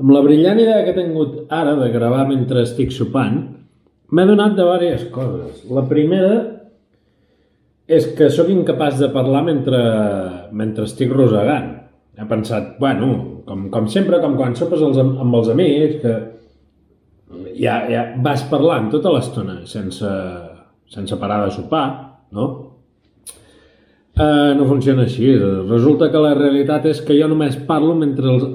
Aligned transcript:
amb 0.00 0.12
la 0.12 0.22
brillant 0.24 0.60
idea 0.60 0.82
que 0.84 0.92
he 0.92 0.98
tingut 0.98 1.52
ara 1.52 1.76
de 1.78 1.88
gravar 1.94 2.26
mentre 2.28 2.64
estic 2.66 2.92
sopant, 2.92 3.38
m'he 4.12 4.26
donat 4.28 4.54
de 4.56 4.62
diverses 4.62 5.08
coses. 5.14 5.64
La 5.72 5.86
primera 5.88 6.34
és 7.86 8.08
que 8.18 8.28
sóc 8.34 8.50
incapaç 8.50 8.98
de 9.00 9.08
parlar 9.14 9.44
mentre, 9.46 9.80
mentre 10.52 10.86
estic 10.88 11.12
rosegant. 11.14 11.72
He 12.16 12.24
pensat, 12.28 12.76
bueno, 12.80 13.42
com, 13.46 13.68
com 13.70 13.86
sempre, 13.92 14.20
com 14.22 14.36
quan 14.38 14.56
sopes 14.56 14.82
els, 14.82 14.98
amb 14.98 15.36
els 15.36 15.50
amics, 15.52 15.98
que 16.02 16.14
ja, 17.58 17.82
ja 17.90 18.06
vas 18.22 18.44
parlant 18.50 18.88
tota 18.92 19.12
l'estona 19.14 19.60
sense, 19.68 20.10
sense 20.92 21.18
parar 21.20 21.44
de 21.44 21.52
sopar, 21.54 21.86
no? 22.36 22.46
Uh, 24.16 24.56
no 24.56 24.64
funciona 24.64 25.04
així. 25.04 25.34
Resulta 25.68 26.08
que 26.12 26.22
la 26.24 26.32
realitat 26.38 26.86
és 26.88 27.02
que 27.04 27.18
jo 27.18 27.28
només 27.28 27.58
parlo 27.68 27.92
mentre 27.98 28.30
els, 28.32 28.46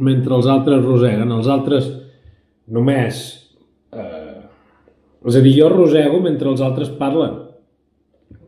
mentre 0.00 0.34
els 0.36 0.48
altres 0.50 0.82
roseguen. 0.84 1.30
Els 1.36 1.48
altres 1.50 1.90
només... 2.72 3.22
Uh, 3.90 4.46
és 5.28 5.36
a 5.36 5.42
dir, 5.44 5.52
jo 5.58 5.68
rosego 5.68 6.20
mentre 6.24 6.48
els 6.48 6.62
altres 6.64 6.90
parlen. 6.96 7.34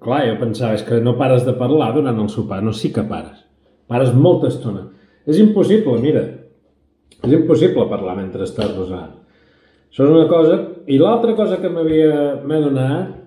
Clar, 0.03 0.23
jo 0.31 0.37
pensava, 0.41 0.75
és 0.79 0.85
que 0.87 1.01
no 1.05 1.19
pares 1.19 1.45
de 1.47 1.55
parlar 1.59 1.93
durant 1.95 2.19
el 2.19 2.31
sopar. 2.33 2.63
No, 2.65 2.73
sí 2.75 2.93
que 2.95 3.05
pares. 3.07 3.43
Pares 3.91 4.15
molta 4.17 4.49
estona. 4.49 4.87
És 5.29 5.39
impossible, 5.43 5.99
mira. 6.03 6.23
És 7.23 7.31
impossible 7.31 7.87
parlar 7.91 8.17
mentre 8.19 8.47
estàs 8.49 8.73
rosant. 8.75 9.13
Això 9.93 10.07
és 10.07 10.11
una 10.11 10.27
cosa. 10.31 10.59
I 10.89 10.97
l'altra 10.99 11.37
cosa 11.39 11.61
que 11.61 11.71
m'he 11.71 12.61
donat 12.65 13.21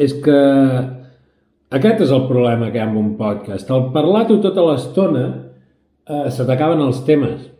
és 0.00 0.14
que 0.24 0.38
aquest 1.76 2.00
és 2.06 2.12
el 2.14 2.24
problema 2.30 2.70
que 2.70 2.78
hi 2.78 2.82
ha 2.82 2.88
amb 2.88 2.98
un 3.02 3.12
podcast. 3.18 3.70
Al 3.70 3.90
parlar 3.94 4.24
tu 4.26 4.40
tota 4.42 4.64
l'estona 4.64 5.26
eh, 6.08 6.30
se 6.30 6.46
t'acaben 6.46 6.82
els 6.84 7.02
temes. 7.06 7.50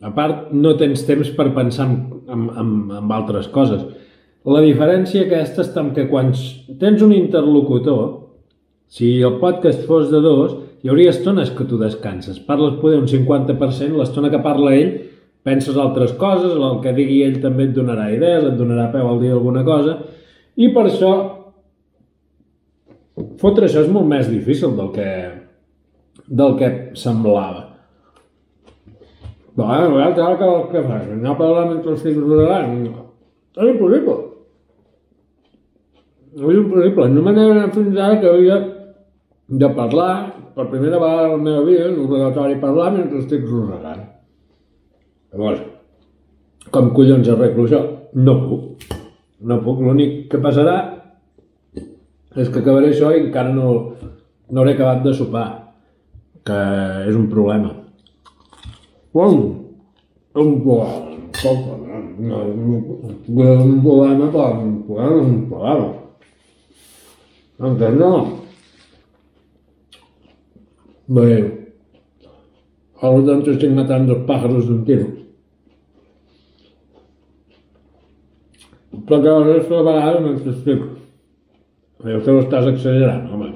A 0.00 0.12
part, 0.16 0.48
no 0.56 0.76
tens 0.80 1.02
temps 1.04 1.28
per 1.36 1.50
pensar 1.56 1.88
en, 1.90 1.98
en, 2.30 2.46
en, 2.62 2.72
en 3.02 3.12
altres 3.12 3.50
coses. 3.52 3.84
La 4.48 4.62
diferència 4.64 5.26
aquesta 5.26 5.60
està 5.66 5.82
en 5.84 5.90
que 5.96 6.06
quan 6.08 6.32
tens 6.80 7.02
un 7.04 7.12
interlocutor, 7.12 8.04
si 8.88 9.18
el 9.20 9.36
podcast 9.42 9.84
fos 9.86 10.08
de 10.10 10.22
dos, 10.24 10.56
hi 10.80 10.88
hauria 10.88 11.12
estones 11.12 11.50
que 11.52 11.66
tu 11.68 11.76
descanses. 11.78 12.40
Parles 12.46 12.78
poder 12.80 13.02
un 13.02 13.10
50%, 13.10 13.98
l'estona 13.98 14.30
que 14.32 14.40
parla 14.40 14.72
ell 14.78 14.94
penses 15.44 15.76
altres 15.76 16.14
coses, 16.20 16.54
el 16.56 16.80
que 16.84 16.94
digui 16.96 17.20
ell 17.24 17.38
també 17.42 17.68
et 17.68 17.76
donarà 17.76 18.10
idees, 18.12 18.46
et 18.48 18.56
donarà 18.58 18.88
peu 18.92 19.06
al 19.08 19.20
dir 19.20 19.34
alguna 19.34 19.64
cosa, 19.64 19.98
i 20.60 20.68
per 20.72 20.86
això 20.88 21.12
fotre 23.40 23.68
això 23.68 23.84
és 23.84 23.92
molt 23.92 24.08
més 24.08 24.28
difícil 24.28 24.76
del 24.76 24.92
que, 24.96 25.10
del 26.28 26.56
que 26.60 26.70
semblava. 26.96 27.69
Però, 29.56 29.66
a 29.66 29.78
veure, 29.86 30.10
ara 30.10 30.36
que, 30.38 30.50
què 30.72 30.82
fas? 30.86 31.06
Anar 31.14 31.36
parlant 31.38 31.72
mentre 31.74 31.96
estic 31.96 32.18
rodant? 32.18 32.76
És 33.56 33.72
impossible. 33.72 34.18
És 36.36 36.44
impossible. 36.60 37.08
No 37.14 37.24
me 37.26 37.34
n'he 37.34 37.66
fins 37.74 37.98
ara 37.98 38.20
que 38.20 38.30
havia 38.30 38.60
de 39.50 39.72
parlar, 39.74 40.12
per 40.54 40.68
primera 40.70 40.98
vegada 41.02 41.26
a 41.26 41.32
la 41.34 41.42
meva 41.42 41.64
vida, 41.66 41.88
és 41.90 41.98
obligatori 41.98 42.60
parlar 42.62 42.92
mentre 42.94 43.18
estic 43.18 43.42
rosegant. 43.48 44.06
Llavors, 45.32 45.60
com 46.74 46.92
collons 46.94 47.28
arreglo 47.30 47.66
això? 47.66 47.82
No 48.14 48.36
puc. 48.46 48.86
No 49.46 49.58
puc. 49.64 49.82
L'únic 49.82 50.28
que 50.30 50.40
passarà 50.42 50.76
és 52.36 52.48
que 52.48 52.60
acabaré 52.62 52.92
això 52.92 53.10
i 53.14 53.24
encara 53.24 53.50
no, 53.54 53.74
no 54.50 54.62
hauré 54.62 54.76
acabat 54.76 55.02
de 55.06 55.14
sopar, 55.18 55.46
que 56.46 56.58
és 57.10 57.16
un 57.18 57.26
problema. 57.32 57.79
Bueno, 59.12 59.64
un 60.34 60.62
problema. 60.62 61.10
No, 62.20 62.42
és 62.46 63.62
un 63.64 63.80
problema, 63.82 64.28
però 64.30 64.50
un 64.60 64.82
problema 64.86 65.16
és 65.16 65.30
un 65.30 65.40
problema. 65.48 65.88
Entens, 67.60 67.98
no? 67.98 68.40
Bé, 71.06 71.26
ahora 73.00 73.26
tanto 73.26 73.50
estoy 73.50 73.70
matando 73.70 74.26
pájaros 74.26 74.68
de 74.68 74.74
un 74.74 74.84
tiro. 74.84 75.06
Però 79.06 79.22
que 79.22 79.28
la 79.28 79.44
resta 79.44 79.74
de 79.74 79.82
vegades 79.82 80.22
no 80.22 80.36
t'explico. 80.44 80.86
Jo 82.04 82.20
que 82.22 82.30
ho 82.30 82.44
estàs 82.44 82.68
exagerant, 82.70 83.26
home. 83.32 83.50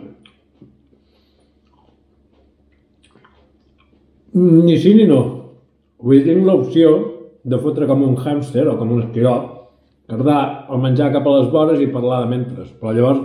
Ni 4.34 4.78
sí 4.82 4.94
ni 4.94 5.06
no. 5.06 5.43
Vull 6.04 6.20
dir, 6.20 6.24
tinc 6.28 6.46
l'opció 6.46 6.90
de 7.44 7.60
fotre 7.60 7.88
com 7.88 8.02
un 8.04 8.16
hàmster 8.20 8.66
o 8.68 8.76
com 8.80 8.92
un 8.92 9.04
esquirot, 9.04 9.46
cardar 10.10 10.40
el 10.72 10.82
menjar 10.82 11.10
cap 11.14 11.26
a 11.26 11.38
les 11.38 11.48
vores 11.52 11.80
i 11.80 11.88
parlar 11.92 12.22
de 12.24 12.30
mentres. 12.34 12.68
Però 12.80 12.92
llavors, 12.92 13.22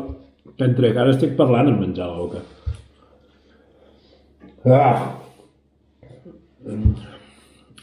entre 0.64 0.94
que 0.94 1.04
ara 1.04 1.14
estic 1.16 1.36
parlant 1.40 1.74
amb 1.74 1.84
menjar 1.84 2.08
a 2.08 2.12
la 2.14 2.20
boca. 2.24 2.40
Ah. 4.70 4.98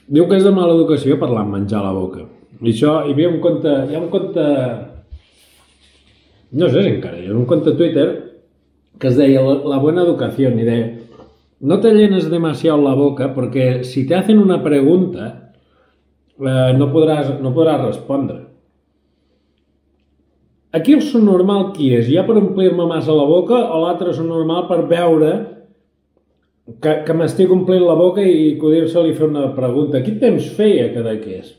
Diu 0.06 0.26
que 0.28 0.38
és 0.38 0.44
de 0.44 0.52
mala 0.54 0.76
educació 0.76 1.20
parlar 1.20 1.44
amb 1.44 1.58
menjar 1.58 1.80
a 1.82 1.88
la 1.88 1.94
boca. 1.96 2.26
I 2.62 2.72
això, 2.72 2.98
hi 3.04 3.12
havia 3.12 3.28
un 3.28 3.40
conte, 3.44 3.72
hi 3.90 3.96
ha 3.96 4.00
un 4.00 4.12
conte 4.12 4.44
no 6.56 6.68
sé 6.70 6.82
si 6.82 6.88
encara 6.94 7.18
hi 7.18 7.26
ha 7.28 7.34
un 7.34 7.44
conte 7.44 7.70
a 7.70 7.76
Twitter 7.76 8.06
que 8.98 9.08
es 9.08 9.16
deia 9.16 9.42
la, 9.42 9.54
la 9.72 9.78
buena 9.78 10.02
educación 10.02 10.58
y 10.58 10.64
de 10.64 11.05
no 11.60 11.80
te 11.80 11.92
llenes 11.94 12.30
demasiado 12.30 12.82
la 12.82 12.94
boca 12.94 13.34
porque 13.34 13.84
si 13.84 14.06
te 14.06 14.14
hacen 14.14 14.38
una 14.38 14.62
pregunta 14.62 15.52
eh, 16.38 16.72
no, 16.76 16.90
podràs, 16.92 17.38
no 17.40 17.52
podràs 17.56 17.84
respondre. 17.86 18.42
Aquí 20.76 20.92
el 20.92 21.02
son 21.02 21.24
normal 21.24 21.70
qui 21.72 21.92
és? 21.96 22.08
Ja 22.12 22.26
per 22.28 22.36
omplir-me 22.36 22.84
massa 22.88 23.14
la 23.16 23.24
boca 23.24 23.56
o 23.56 23.84
l'altre 23.84 24.12
son 24.12 24.28
normal 24.28 24.66
per 24.68 24.82
veure 24.90 25.30
que, 26.82 26.98
que 27.06 27.14
m'estic 27.16 27.52
omplint 27.54 27.86
la 27.86 27.96
boca 27.96 28.20
i 28.20 28.56
acudir-se-li 28.56 29.14
fer 29.16 29.30
una 29.30 29.48
pregunta. 29.56 30.02
Quin 30.04 30.18
temps 30.20 30.50
feia 30.58 30.90
que 30.92 31.38
és? 31.38 31.54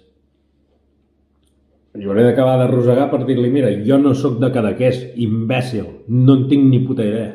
Jo 1.98 2.12
hauré 2.12 2.28
d'acabar 2.28 2.60
de 2.62 2.68
rosegar 2.70 3.08
per 3.10 3.24
dir-li, 3.26 3.50
mira, 3.50 3.72
jo 3.82 3.98
no 3.98 4.14
sóc 4.14 4.38
de 4.38 4.52
Cadaqués, 4.54 5.00
imbècil, 5.18 5.88
no 6.14 6.36
en 6.38 6.44
tinc 6.52 6.68
ni 6.70 6.84
puta 6.86 7.06
idea. 7.08 7.32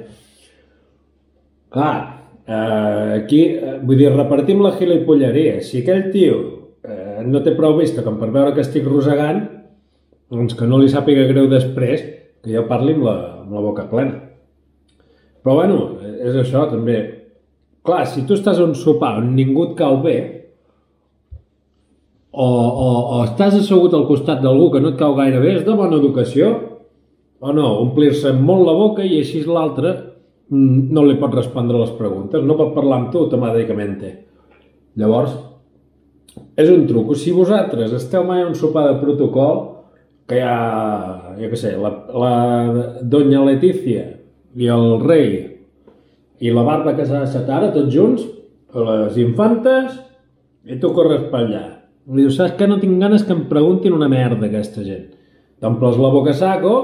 Clar, 1.73 2.22
eh, 2.53 3.23
aquí, 3.23 3.43
eh, 3.57 3.79
vull 3.83 3.99
dir, 3.99 4.11
repartim 4.13 4.61
la 4.63 4.75
gilipolleria. 4.77 5.61
Si 5.65 5.81
aquell 5.81 6.11
tio 6.13 6.39
eh, 6.85 7.23
no 7.25 7.41
té 7.45 7.55
prou 7.57 7.79
vista 7.79 8.05
com 8.05 8.19
per 8.21 8.31
veure 8.35 8.53
que 8.57 8.65
estic 8.65 8.85
rosegant, 8.89 9.43
doncs 10.33 10.57
que 10.59 10.69
no 10.69 10.81
li 10.81 10.91
sàpiga 10.93 11.25
greu 11.29 11.49
després 11.51 12.05
que 12.43 12.53
jo 12.53 12.67
parli 12.69 12.97
amb 12.97 13.09
la, 13.09 13.17
amb 13.43 13.57
la 13.57 13.65
boca 13.65 13.89
plena. 13.91 14.21
Però 15.43 15.57
bueno, 15.59 15.79
és 16.23 16.37
això 16.39 16.69
també. 16.71 17.01
Clar, 17.83 18.05
si 18.07 18.23
tu 18.27 18.37
estàs 18.39 18.61
a 18.61 18.67
un 18.69 18.77
sopar 18.79 19.17
on 19.19 19.33
ningú 19.35 19.71
et 19.71 19.75
cau 19.79 19.99
bé, 20.05 20.19
o, 22.33 22.47
o, 22.47 22.91
o 23.17 23.25
estàs 23.27 23.59
assegut 23.59 23.95
al 23.97 24.07
costat 24.09 24.41
d'algú 24.41 24.71
que 24.73 24.81
no 24.81 24.93
et 24.93 25.01
cau 25.01 25.17
gaire 25.19 25.43
bé, 25.43 25.57
és 25.59 25.67
de 25.67 25.75
bona 25.77 25.99
educació, 25.99 26.53
o 27.43 27.53
no, 27.53 27.67
omplir-se 27.83 28.31
molt 28.39 28.65
la 28.69 28.77
boca 28.79 29.05
i 29.05 29.19
així 29.19 29.43
l'altre 29.49 29.97
no 30.53 31.05
li 31.07 31.17
pot 31.21 31.33
respondre 31.35 31.81
les 31.81 31.95
preguntes, 31.97 32.45
no 32.45 32.59
pot 32.59 32.75
parlar 32.77 32.99
amb 33.01 33.13
tu 33.13 33.23
automàticament. 33.25 34.03
Llavors, 35.01 35.33
és 36.61 36.69
un 36.69 36.85
truc. 36.89 37.15
Si 37.17 37.33
vosaltres 37.33 37.95
esteu 37.97 38.27
mai 38.29 38.43
a 38.43 38.49
un 38.51 38.57
sopar 38.59 38.85
de 38.91 38.99
protocol, 39.01 39.63
que 40.29 40.39
hi 40.39 40.45
ha, 40.45 40.57
jo 41.39 41.49
què 41.51 41.59
sé, 41.59 41.73
la, 41.81 41.91
la 42.15 42.35
doña 43.03 43.43
Letícia 43.47 44.05
i 44.55 44.69
el 44.71 45.01
rei 45.03 45.33
i 46.43 46.53
la 46.53 46.65
barba 46.67 46.95
que 46.97 47.07
s'ha 47.07 47.25
de 47.25 47.43
ara, 47.53 47.73
tots 47.75 47.93
junts, 47.95 48.25
les 48.73 49.19
infantes, 49.21 49.97
i 50.69 50.79
tu 50.81 50.93
corres 50.95 51.27
per 51.33 51.43
allà. 51.43 51.65
Li 52.13 52.25
diu, 52.25 52.33
saps 52.35 52.57
que 52.59 52.69
no 52.69 52.81
tinc 52.83 52.99
ganes 53.01 53.25
que 53.27 53.35
em 53.35 53.45
preguntin 53.51 53.95
una 53.95 54.11
merda 54.11 54.49
aquesta 54.49 54.85
gent. 54.85 55.09
T'omples 55.63 55.99
la 56.03 56.11
boca 56.11 56.35
saco, 56.35 56.75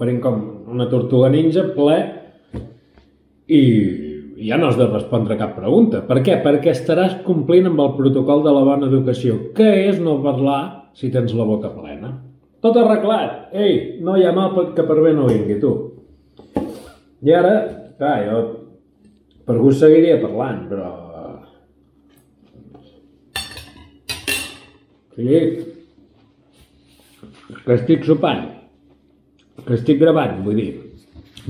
parint 0.00 0.20
com 0.20 0.40
una 0.70 0.88
tortuga 0.90 1.30
ninja, 1.32 1.64
ple, 1.76 1.98
i 3.50 4.46
ja 4.46 4.56
no 4.56 4.70
has 4.70 4.78
de 4.78 4.86
respondre 4.88 5.36
cap 5.40 5.56
pregunta. 5.58 6.00
Per 6.06 6.20
què? 6.24 6.38
Perquè 6.44 6.72
estaràs 6.72 7.18
complint 7.26 7.68
amb 7.68 7.82
el 7.84 7.92
protocol 7.98 8.44
de 8.46 8.54
la 8.54 8.64
bona 8.66 8.88
educació, 8.88 9.36
que 9.56 9.68
és 9.90 10.00
no 10.00 10.20
parlar 10.24 10.62
si 10.96 11.10
tens 11.12 11.34
la 11.36 11.46
boca 11.48 11.72
plena. 11.74 12.14
Tot 12.60 12.76
arreglat. 12.76 13.50
Ei, 13.56 14.00
no 14.04 14.16
hi 14.16 14.24
ha 14.28 14.32
mal 14.36 14.72
que 14.76 14.86
per 14.86 14.98
bé 15.00 15.12
no 15.16 15.28
vingui, 15.28 15.58
tu. 15.60 15.74
I 17.20 17.36
ara, 17.36 17.54
clar, 18.00 18.16
jo 18.28 18.40
per 19.44 19.58
gust 19.58 19.82
seguiria 19.82 20.20
parlant, 20.22 20.66
però 20.70 20.88
Sí. 25.20 25.40
Que 27.66 27.74
estic 27.74 28.06
sopant. 28.08 28.46
Que 29.66 29.76
estic 29.76 29.98
gravant, 30.00 30.38
vull 30.46 30.56
dir. 30.56 30.70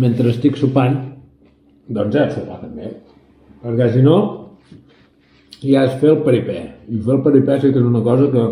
Mentre 0.01 0.33
estic 0.33 0.57
sopant, 0.59 0.97
doncs 1.91 2.15
de 2.15 2.27
sopar 2.35 2.61
també. 2.63 2.93
Perquè 3.61 3.91
si 3.95 4.03
no, 4.05 4.17
ja 5.61 5.85
és 5.89 5.99
fer 6.01 6.15
el 6.15 6.23
peripè. 6.27 6.61
I 6.89 7.01
fer 7.05 7.17
el 7.19 7.25
peripè 7.27 7.59
sí 7.61 7.73
que 7.73 7.83
és 7.83 7.89
una 7.89 8.03
cosa 8.07 8.31
que 8.33 8.45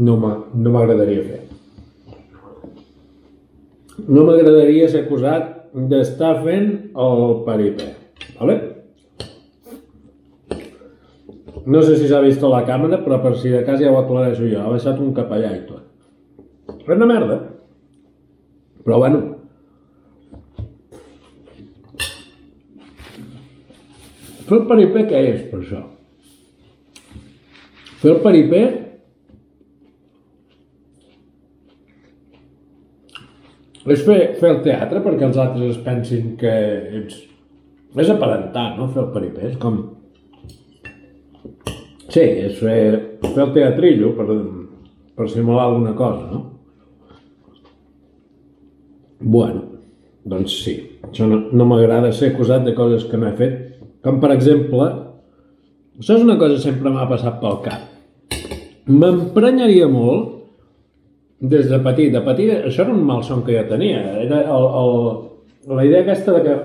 no 0.00 0.16
m'agradaria 0.20 1.22
fer. 1.28 1.40
No 4.08 4.26
m'agradaria 4.26 4.88
ser 4.90 5.04
acusat 5.06 5.56
d'estar 5.90 6.34
fent 6.44 6.68
el 7.06 7.24
peripè. 7.46 7.88
Vale? 8.40 8.58
No 11.70 11.82
sé 11.84 11.96
si 11.96 12.08
s'ha 12.08 12.22
vist 12.24 12.42
a 12.42 12.48
la 12.50 12.64
càmera, 12.66 13.02
però 13.04 13.20
per 13.22 13.36
si 13.38 13.52
de 13.52 13.60
cas 13.64 13.80
ja 13.80 13.92
ho 13.92 13.98
aclareixo 14.00 14.48
jo. 14.48 14.62
Ha 14.62 14.72
baixat 14.72 15.00
un 15.00 15.12
capellà 15.14 15.52
i 15.56 15.60
tot. 15.68 15.84
Res 16.86 16.98
de 16.98 17.06
merda. 17.06 17.36
Però 18.84 18.98
bueno. 18.98 19.39
Fer 24.50 24.58
el 24.58 24.66
peripé 24.66 25.04
què 25.06 25.18
és, 25.28 25.42
per 25.46 25.60
això? 25.60 25.80
Fer 28.00 28.10
el 28.10 28.18
peripé 28.24 28.62
és 33.86 34.02
fer, 34.02 34.18
fer 34.40 34.50
el 34.50 34.58
teatre 34.64 35.04
perquè 35.04 35.28
els 35.28 35.38
altres 35.38 35.76
es 35.76 35.80
pensin 35.86 36.34
que 36.40 36.56
ets... 36.98 37.22
És 37.94 38.10
aparentar, 38.10 38.72
no? 38.74 38.90
Fer 38.90 39.04
el 39.04 39.14
peripé. 39.14 39.52
És 39.52 39.56
com 39.62 39.78
Sí, 42.10 42.22
és 42.26 42.58
fer, 42.58 42.78
fer 43.22 43.44
el 43.44 43.52
teatrillo 43.54 44.10
per, 44.18 44.26
per 45.14 45.30
simular 45.30 45.68
alguna 45.68 45.94
cosa, 45.94 46.26
no? 46.26 46.40
Bueno, 49.20 49.62
doncs 50.26 50.56
sí, 50.64 50.74
això 51.06 51.28
no, 51.30 51.44
no 51.54 51.66
m'agrada 51.70 52.10
ser 52.10 52.32
acusat 52.32 52.66
de 52.66 52.74
coses 52.74 53.06
que 53.06 53.20
no 53.20 53.28
he 53.28 53.36
fet, 53.38 53.69
com 54.04 54.20
per 54.22 54.32
exemple, 54.34 54.88
això 56.00 56.16
és 56.16 56.26
una 56.26 56.38
cosa 56.40 56.56
que 56.56 56.64
sempre 56.64 56.92
m'ha 56.92 57.08
passat 57.10 57.40
pel 57.42 57.58
cap. 57.64 57.86
M'emprenyaria 58.90 59.88
molt 59.90 60.36
des 61.40 61.68
de 61.70 61.78
petit. 61.84 62.12
De 62.12 62.22
petit, 62.24 62.52
això 62.68 62.84
era 62.84 62.94
un 62.94 63.04
malson 63.06 63.44
que 63.46 63.56
jo 63.56 63.64
tenia. 63.68 64.00
Era 64.24 64.42
el, 64.56 64.68
el, 64.82 65.74
la 65.76 65.86
idea 65.86 66.04
aquesta 66.04 66.36
de 66.36 66.44
que 66.44 66.58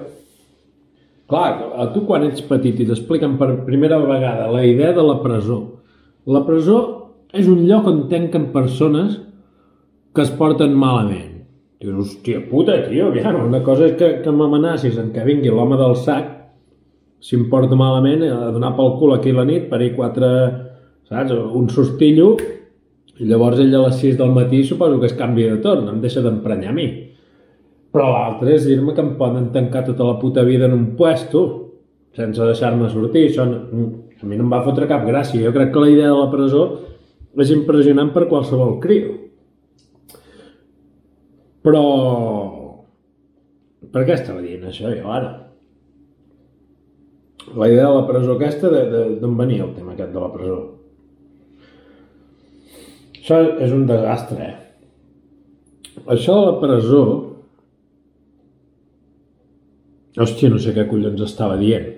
Clar, 1.26 1.54
a 1.82 1.88
tu 1.90 2.04
quan 2.06 2.22
ets 2.28 2.44
petit 2.46 2.78
i 2.78 2.86
t'expliquen 2.86 3.34
per 3.40 3.64
primera 3.66 3.98
vegada 3.98 4.46
la 4.54 4.62
idea 4.62 4.92
de 4.94 5.02
la 5.02 5.16
presó. 5.24 5.58
La 6.30 6.44
presó 6.46 6.78
és 7.34 7.48
un 7.50 7.64
lloc 7.66 7.88
on 7.90 8.04
tanquen 8.12 8.52
persones 8.54 9.16
que 10.14 10.22
es 10.22 10.30
porten 10.38 10.76
malament. 10.78 11.32
Dius, 11.82 11.98
hòstia 11.98 12.44
puta, 12.46 12.78
tio, 12.86 13.10
aviam, 13.10 13.40
una 13.48 13.64
cosa 13.66 13.88
és 13.90 13.98
que, 13.98 14.12
que 14.22 14.34
m'amenacis 14.38 15.00
en 15.02 15.10
que 15.16 15.26
vingui 15.26 15.50
l'home 15.50 15.80
del 15.82 15.98
sac, 15.98 16.30
si 17.26 17.38
em 17.40 17.48
porta 17.50 17.78
malament, 17.78 18.22
a 18.30 18.52
donar 18.54 18.76
pel 18.78 18.94
cul 19.00 19.16
aquí 19.16 19.34
la 19.34 19.48
nit 19.48 19.66
per 19.72 19.82
ir 19.82 19.96
quatre, 19.96 20.30
saps, 21.10 21.34
un 21.34 21.72
sustillo, 21.74 22.36
i 23.18 23.26
llavors 23.30 23.62
ell 23.64 23.74
a 23.74 23.86
les 23.88 23.98
6 24.02 24.20
del 24.20 24.34
matí 24.36 24.62
suposo 24.68 25.00
que 25.02 25.10
es 25.10 25.18
canvia 25.18 25.56
de 25.56 25.62
torn, 25.64 25.88
em 25.90 26.02
deixa 26.04 26.22
d'emprenyar 26.22 26.74
a 26.74 26.76
mi. 26.76 26.88
Però 27.96 28.10
l'altre 28.12 28.58
és 28.58 28.66
dir-me 28.68 28.94
que 28.94 29.02
em 29.02 29.14
poden 29.18 29.50
tancar 29.56 29.86
tota 29.88 30.04
la 30.04 30.18
puta 30.20 30.44
vida 30.44 30.68
en 30.68 30.76
un 30.76 30.90
puesto 31.00 31.46
sense 32.16 32.44
deixar-me 32.44 32.90
sortir. 32.92 33.30
Això 33.30 33.46
no, 33.48 33.62
a 34.20 34.28
mi 34.28 34.36
no 34.36 34.46
em 34.46 34.52
va 34.52 34.64
fotre 34.66 34.88
cap 34.90 35.06
gràcia. 35.08 35.42
Jo 35.44 35.54
crec 35.56 35.72
que 35.72 35.84
la 35.84 35.92
idea 35.94 36.12
de 36.12 36.20
la 36.20 36.28
presó 36.32 36.66
és 37.40 37.52
impressionant 37.56 38.12
per 38.16 38.28
qualsevol 38.32 38.78
criu. 38.84 39.16
Però... 41.66 41.86
Per 43.96 44.04
què 44.04 44.16
estava 44.18 44.44
dient 44.44 44.68
això 44.68 44.92
jo 44.92 45.12
ara? 45.16 45.45
La 47.54 47.70
idea 47.70 47.86
de 47.88 47.94
la 47.94 48.08
presó 48.08 48.36
aquesta, 48.36 48.72
d'on 49.22 49.38
venia 49.38 49.68
el 49.68 49.76
tema 49.76 49.94
aquest 49.94 50.12
de 50.16 50.24
la 50.24 50.32
presó? 50.34 50.58
Això 53.20 53.38
és 53.62 53.74
un 53.74 53.86
desastre, 53.90 54.50
eh? 54.50 54.56
Això 56.06 56.36
de 56.40 56.50
la 56.50 56.58
presó 56.60 57.04
Hòstia, 60.16 60.48
no 60.48 60.60
sé 60.64 60.72
què 60.72 60.86
collons 60.88 61.20
estava 61.26 61.58
dient. 61.60 61.90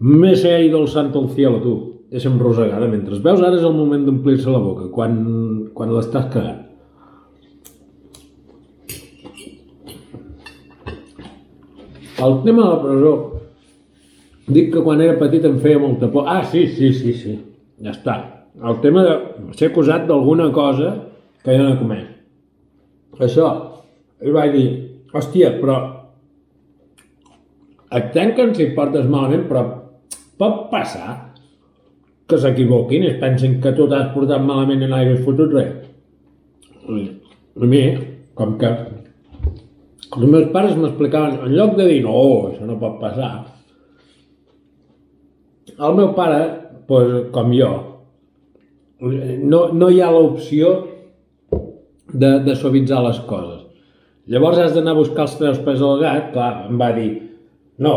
Me 0.00 0.34
se 0.36 0.50
ha 0.52 0.60
ido 0.60 0.82
el 0.82 0.88
santo 0.92 1.22
al 1.22 1.30
cielo, 1.32 1.60
tu. 1.62 1.74
Deixa'm 2.12 2.36
rosegada. 2.38 2.86
Mentre 2.86 3.16
veus, 3.24 3.40
ara 3.40 3.56
és 3.56 3.64
el 3.64 3.72
moment 3.72 4.04
d'omplir-se 4.04 4.52
la 4.52 4.60
boca, 4.60 4.90
quan, 4.92 5.16
quan 5.74 5.94
l'estàs 5.94 6.28
cagant. 6.34 6.66
El 12.26 12.38
tema 12.44 12.62
de 12.62 12.68
la 12.68 12.82
presó. 12.82 13.14
Dic 14.46 14.70
que 14.72 14.82
quan 14.82 15.00
era 15.02 15.18
petit 15.18 15.44
em 15.48 15.58
feia 15.62 15.78
molta 15.82 16.08
por. 16.12 16.28
Ah, 16.30 16.44
sí, 16.46 16.66
sí, 16.70 16.92
sí, 16.94 17.14
sí. 17.18 17.34
Ja 17.82 17.92
està. 17.92 18.16
El 18.56 18.78
tema 18.82 19.02
de 19.04 19.16
ser 19.58 19.72
acusat 19.72 20.06
d'alguna 20.08 20.48
cosa 20.54 20.92
que 21.42 21.56
jo 21.56 21.64
no 21.64 21.72
he 21.74 21.80
comès. 21.80 22.06
Això. 23.26 23.48
I 24.22 24.32
vaig 24.32 24.54
dir, 24.54 24.68
hòstia, 25.12 25.50
però 25.60 25.76
et 27.96 28.12
tanquen 28.14 28.54
si 28.56 28.70
portes 28.76 29.06
malament, 29.10 29.44
però 29.50 29.64
pot 30.40 30.66
passar 30.70 31.34
que 32.26 32.38
s'equivoquin 32.40 33.04
i 33.04 33.10
es 33.12 33.18
pensin 33.20 33.58
que 33.62 33.74
tu 33.76 33.86
t'has 33.90 34.08
portat 34.14 34.42
malament 34.42 34.82
i 34.82 34.88
no 34.90 34.96
hagués 34.98 35.22
fotut 35.26 35.52
res. 35.54 35.74
A 36.86 37.68
mi, 37.68 37.82
com 38.38 38.56
que 38.60 38.72
els 40.16 40.26
meus 40.30 40.48
pares 40.54 40.78
m'explicaven, 40.78 41.38
en 41.44 41.54
lloc 41.54 41.76
de 41.78 41.86
dir 41.90 42.00
no, 42.06 42.16
això 42.50 42.66
no 42.66 42.78
pot 42.80 42.98
passar, 43.02 43.32
el 45.78 45.98
meu 45.98 46.12
pare, 46.16 46.40
pues, 46.88 47.28
com 47.34 47.52
jo, 47.54 47.70
no, 49.00 49.66
no 49.76 49.90
hi 49.92 50.00
ha 50.00 50.10
l'opció 50.12 50.72
de, 52.12 52.30
de 52.46 52.54
suavitzar 52.56 53.02
les 53.04 53.20
coses. 53.28 53.64
Llavors 54.26 54.58
has 54.58 54.74
d'anar 54.74 54.94
a 54.96 54.98
buscar 54.98 55.26
els 55.26 55.36
tres 55.38 55.58
pes 55.62 55.82
al 55.84 56.00
gat, 56.00 56.30
clar, 56.34 56.52
em 56.70 56.80
va 56.80 56.90
dir, 56.96 57.10
no, 57.82 57.92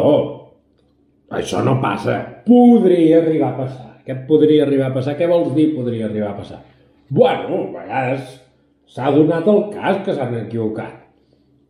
això 1.33 1.63
no 1.65 1.77
passa. 1.81 2.19
Podria 2.45 3.21
arribar 3.23 3.53
a 3.53 3.57
passar. 3.63 3.87
Què 4.05 4.15
podria 4.27 4.65
arribar 4.65 4.89
a 4.89 4.95
passar? 4.97 5.15
Què 5.17 5.27
vols 5.29 5.53
dir 5.55 5.71
podria 5.75 6.07
arribar 6.09 6.33
a 6.33 6.39
passar? 6.39 6.63
Bueno, 7.09 7.63
a 7.69 7.83
vegades 7.83 8.35
s'ha 8.89 9.11
donat 9.13 9.47
el 9.49 9.63
cas 9.73 10.01
que 10.05 10.15
s'han 10.17 10.35
equivocat. 10.43 10.95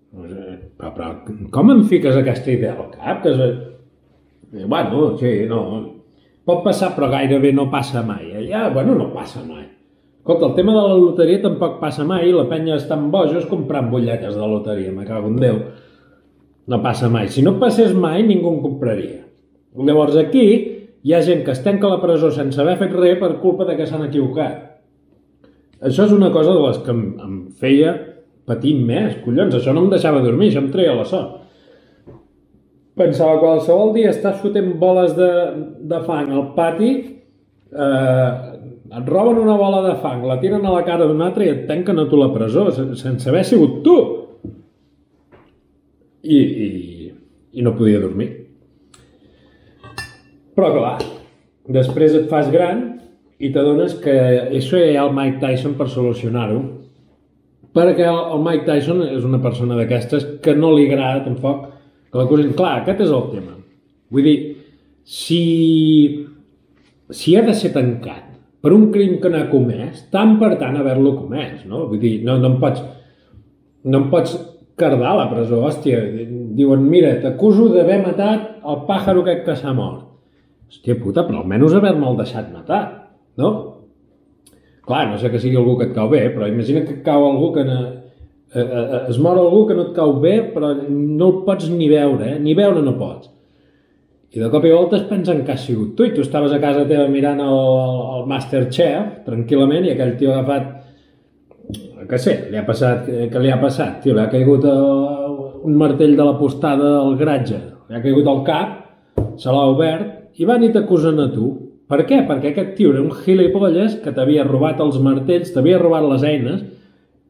Però, 0.09 0.91
però 0.95 1.09
com 1.53 1.71
em 1.71 1.83
fiques 1.91 2.15
aquesta 2.17 2.51
idea 2.51 2.73
al 2.73 2.89
cap? 2.95 3.21
Que 3.23 3.35
és... 3.35 4.63
Bueno, 4.65 5.11
sí, 5.19 5.33
no... 5.47 5.61
Pot 6.49 6.63
passar, 6.65 6.95
però 6.95 7.11
gairebé 7.11 7.51
no 7.53 7.67
passa 7.69 8.01
mai. 8.01 8.31
Ja, 8.49 8.71
bueno, 8.73 8.95
no 8.97 9.11
passa 9.13 9.43
mai. 9.45 9.67
Escolta, 10.17 10.47
el 10.47 10.55
tema 10.57 10.73
de 10.73 10.81
la 10.81 10.95
loteria 10.97 11.43
tampoc 11.43 11.77
passa 11.77 12.05
mai. 12.09 12.31
La 12.33 12.47
penya 12.49 12.79
està 12.79 12.97
en 12.97 13.11
bojos 13.13 13.45
comprant 13.49 13.91
butlletes 13.91 14.33
de 14.33 14.47
loteria, 14.49 14.93
me 14.95 15.05
cago 15.05 15.29
en 15.29 15.37
Déu. 15.37 15.59
No 16.69 16.79
passa 16.81 17.09
mai. 17.09 17.29
Si 17.29 17.43
no 17.45 17.59
passés 17.61 17.93
mai, 17.93 18.23
ningú 18.25 18.49
en 18.55 18.63
compraria. 18.65 19.19
Llavors 19.77 20.17
aquí 20.17 20.45
hi 21.05 21.13
ha 21.13 21.21
gent 21.21 21.45
que 21.45 21.53
es 21.53 21.61
tanca 21.65 21.85
a 21.85 21.93
la 21.93 22.01
presó 22.01 22.31
sense 22.33 22.57
haver 22.61 22.79
fet 22.81 22.97
res 22.97 23.19
per 23.21 23.35
culpa 23.43 23.67
de 23.69 23.77
que 23.77 23.85
s'han 23.85 24.07
equivocat. 24.07 24.65
Això 25.85 26.09
és 26.09 26.15
una 26.17 26.31
cosa 26.33 26.55
de 26.57 26.65
les 26.65 26.81
que 26.83 26.91
em, 26.95 27.03
em 27.25 27.35
feia 27.61 27.93
patir 28.49 28.73
més, 28.81 29.19
collons, 29.21 29.53
això 29.55 29.71
no 29.73 29.85
em 29.85 29.93
deixava 29.93 30.25
dormir, 30.25 30.49
això 30.49 30.65
em 30.65 30.73
treia 30.73 30.97
la 30.97 31.05
son. 31.05 31.29
Pensava, 32.99 33.37
qualsevol 33.39 33.93
dia 33.95 34.09
estàs 34.11 34.41
fotent 34.41 34.73
boles 34.79 35.13
de, 35.15 35.29
de 35.87 35.99
fang 36.03 36.33
al 36.35 36.49
pati, 36.57 36.89
eh, 37.71 38.31
et 38.99 39.07
roben 39.07 39.39
una 39.39 39.55
bola 39.55 39.79
de 39.85 39.93
fang, 40.01 40.25
la 40.27 40.39
tiren 40.41 40.65
a 40.65 40.73
la 40.73 40.83
cara 40.83 41.07
d'un 41.07 41.21
altre 41.23 41.45
i 41.45 41.53
et 41.53 41.61
tanquen 41.69 42.01
a 42.01 42.07
tu 42.11 42.19
la 42.19 42.27
presó, 42.33 42.65
sense 42.73 43.29
haver 43.29 43.45
sigut 43.47 43.79
tu 43.85 43.95
i, 46.23 46.39
i, 46.39 46.69
i 47.55 47.63
no 47.63 47.75
podia 47.77 48.01
dormir. 48.03 48.29
Però 50.57 50.73
clar, 50.75 50.97
després 51.71 52.19
et 52.19 52.27
fas 52.27 52.51
gran 52.51 52.83
i 53.39 53.53
t'adones 53.55 53.95
que 54.03 54.19
això 54.59 54.75
hi 54.75 54.97
ha 54.97 55.07
el 55.07 55.15
Mike 55.15 55.39
Tyson 55.39 55.79
per 55.79 55.87
solucionar-ho. 55.87 56.59
Perquè 57.71 58.11
el, 58.11 58.39
Mike 58.43 58.67
Tyson 58.67 59.05
és 59.07 59.23
una 59.23 59.39
persona 59.39 59.77
d'aquestes 59.79 60.25
que 60.43 60.57
no 60.57 60.73
li 60.75 60.89
agrada 60.89 61.23
tampoc 61.29 61.69
la 62.13 62.25
cosa... 62.29 62.47
Clar, 62.57 62.73
aquest 62.81 63.03
és 63.05 63.13
el 63.13 63.27
tema. 63.33 63.55
Vull 64.13 64.25
dir, 64.25 64.37
si, 65.05 65.41
si 67.13 67.35
ha 67.37 67.43
de 67.45 67.55
ser 67.57 67.73
tancat 67.75 68.25
per 68.61 68.73
un 68.75 68.89
crim 68.93 69.17
que 69.23 69.31
no 69.31 69.39
ha 69.39 69.49
comès, 69.51 70.05
tant 70.13 70.37
per 70.41 70.55
tant 70.59 70.77
haver-lo 70.79 71.15
comès, 71.21 71.63
no? 71.69 71.85
Vull 71.89 72.01
dir, 72.01 72.15
no, 72.27 72.37
no 72.41 72.53
em 72.53 72.57
pots, 72.61 72.83
no 73.87 74.03
em 74.03 74.09
pots 74.11 74.35
cardar 74.79 75.13
a 75.13 75.17
la 75.21 75.29
presó, 75.31 75.61
hòstia. 75.67 76.01
Diuen, 76.57 76.83
mira, 76.91 77.13
t'acuso 77.23 77.69
d'haver 77.73 78.01
matat 78.03 78.59
el 78.59 78.83
pàjaro 78.89 79.23
aquest 79.23 79.45
que 79.47 79.57
s'ha 79.59 79.73
mort. 79.75 80.05
Hòstia 80.69 80.99
puta, 81.01 81.25
però 81.27 81.41
almenys 81.41 81.75
haver-me'l 81.77 82.19
deixat 82.19 82.51
matar, 82.53 82.83
no? 83.41 83.51
Clar, 84.85 85.07
no 85.11 85.17
sé 85.21 85.29
que 85.29 85.41
sigui 85.41 85.57
algú 85.57 85.77
que 85.77 85.89
et 85.89 85.95
cau 85.95 86.09
bé, 86.11 86.27
però 86.33 86.47
imagina 86.49 86.83
que 86.85 86.99
et 86.99 87.03
cau 87.05 87.25
algú 87.27 87.51
que... 87.55 87.65
Eh, 88.51 88.59
eh, 88.59 88.65
eh, 88.65 89.01
es 89.09 89.19
mor 89.19 89.37
algú 89.37 89.67
que 89.67 89.75
no 89.77 89.83
et 89.89 89.91
cau 89.93 90.15
bé, 90.21 90.39
però 90.53 90.71
no 90.73 91.27
el 91.27 91.35
pots 91.45 91.67
ni 91.69 91.89
veure, 91.89 92.31
eh? 92.33 92.39
Ni 92.41 92.55
veure 92.57 92.81
no 92.81 92.95
pots. 92.97 93.29
I 94.33 94.41
de 94.41 94.49
cop 94.49 94.65
i 94.65 94.71
volta 94.73 94.97
es 94.97 95.05
pensen 95.09 95.43
que 95.45 95.53
has 95.53 95.63
sigut 95.65 95.95
tu 95.97 96.05
i 96.05 96.13
tu 96.13 96.21
estaves 96.21 96.51
a 96.53 96.59
casa 96.61 96.85
teva 96.89 97.07
mirant 97.09 97.39
el, 97.41 97.59
el, 98.15 98.25
Masterchef 98.29 99.23
tranquil·lament 99.25 99.87
i 99.87 99.93
aquell 99.93 100.15
tio 100.19 100.33
ha 100.33 100.43
agafat 100.43 102.05
que 102.09 102.17
sé, 102.21 102.35
li 102.49 102.57
ha 102.57 102.65
passat, 102.65 103.09
que 103.29 103.41
li 103.41 103.49
ha 103.53 103.57
passat? 103.61 103.99
Tio, 104.03 104.13
li 104.17 104.21
ha 104.21 104.29
caigut 104.29 104.65
un 104.65 105.75
martell 105.77 106.15
de 106.17 106.25
la 106.25 106.37
postada 106.37 106.91
al 107.03 107.17
garatge, 107.17 107.57
li 107.89 107.97
ha 107.97 108.01
caigut 108.01 108.29
al 108.29 108.41
cap, 108.45 108.75
se 109.37 109.53
l'ha 109.53 109.65
obert 109.69 110.41
i 110.41 110.45
van 110.49 110.65
i 110.65 110.71
t'acusen 110.73 111.21
a 111.21 111.27
tu. 111.33 111.51
Per 111.89 112.01
què? 112.09 112.23
Perquè 112.29 112.53
aquest 112.53 112.75
tio 112.77 112.93
era 112.93 113.01
un 113.01 113.13
gilipolles 113.13 113.97
que 114.03 114.13
t'havia 114.13 114.45
robat 114.47 114.81
els 114.81 114.97
martells, 115.05 115.53
t'havia 115.53 115.81
robat 115.81 116.05
les 116.05 116.25
eines 116.25 116.65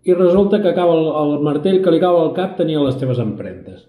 i 0.08 0.14
resulta 0.14 0.62
que 0.62 0.70
acaba 0.72 0.96
el, 0.96 1.08
el 1.22 1.34
martell 1.46 1.82
que 1.84 1.92
li 1.92 2.02
cau 2.02 2.20
al 2.20 2.36
cap 2.38 2.56
tenia 2.58 2.84
les 2.84 3.00
teves 3.00 3.20
empremtes. 3.20 3.88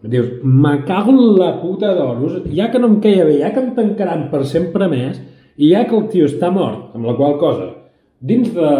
Dius, 0.00 0.30
me 0.42 0.78
cago 0.88 1.12
en 1.12 1.36
la 1.36 1.50
puta 1.60 1.92
d'oros, 1.94 2.38
ja 2.56 2.70
que 2.72 2.80
no 2.80 2.88
em 2.88 3.00
queia 3.04 3.26
bé, 3.28 3.36
ja 3.42 3.50
que 3.52 3.60
em 3.60 3.74
tancaran 3.76 4.30
per 4.32 4.46
sempre 4.48 4.88
més, 4.88 5.20
i 5.60 5.74
ja 5.74 5.84
que 5.84 5.98
el 5.98 6.08
tio 6.08 6.28
està 6.30 6.48
mort, 6.54 6.94
amb 6.96 7.04
la 7.04 7.16
qual 7.18 7.36
cosa, 7.42 7.68
dins 8.20 8.48
de 8.54 8.70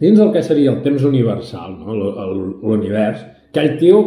dins 0.00 0.16
del 0.16 0.30
que 0.32 0.42
seria 0.42 0.70
el 0.72 0.78
temps 0.84 1.02
universal, 1.04 1.74
no? 1.82 1.96
l'univers, 2.62 3.26
aquell 3.50 3.74
tio 3.82 3.98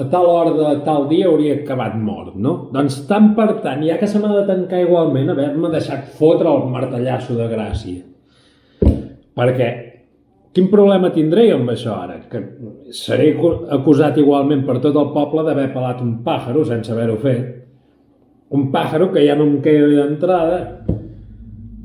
a 0.00 0.06
tal 0.08 0.30
hora 0.30 0.54
de 0.54 0.70
tal 0.86 1.08
dia 1.10 1.26
hauria 1.28 1.58
acabat 1.58 1.96
mort, 1.98 2.36
no? 2.38 2.70
Doncs 2.72 3.02
tant 3.10 3.34
per 3.36 3.50
tant, 3.64 3.82
ja 3.84 3.98
que 4.00 4.08
se 4.08 4.22
m'ha 4.22 4.30
de 4.32 4.46
tancar 4.48 4.80
igualment, 4.80 5.34
haver-me 5.34 5.68
deixat 5.74 6.06
fotre 6.16 6.48
el 6.48 6.70
martellasso 6.70 7.36
de 7.36 7.48
gràcia. 7.50 8.06
Perquè 9.36 9.89
quin 10.54 10.68
problema 10.70 11.12
tindré 11.14 11.48
amb 11.54 11.70
això 11.70 11.94
ara? 12.04 12.18
Que 12.30 12.42
seré 12.96 13.32
acusat 13.76 14.18
igualment 14.18 14.64
per 14.66 14.80
tot 14.82 14.96
el 14.98 15.12
poble 15.14 15.44
d'haver 15.46 15.68
pelat 15.74 16.02
un 16.02 16.16
pàjaro 16.26 16.64
sense 16.66 16.90
haver-ho 16.92 17.18
fet. 17.22 17.44
Un 18.50 18.70
pàjaro 18.72 19.12
que 19.14 19.22
ja 19.26 19.36
no 19.38 19.46
em 19.46 19.60
queda 19.62 19.86
d'entrada 19.92 20.58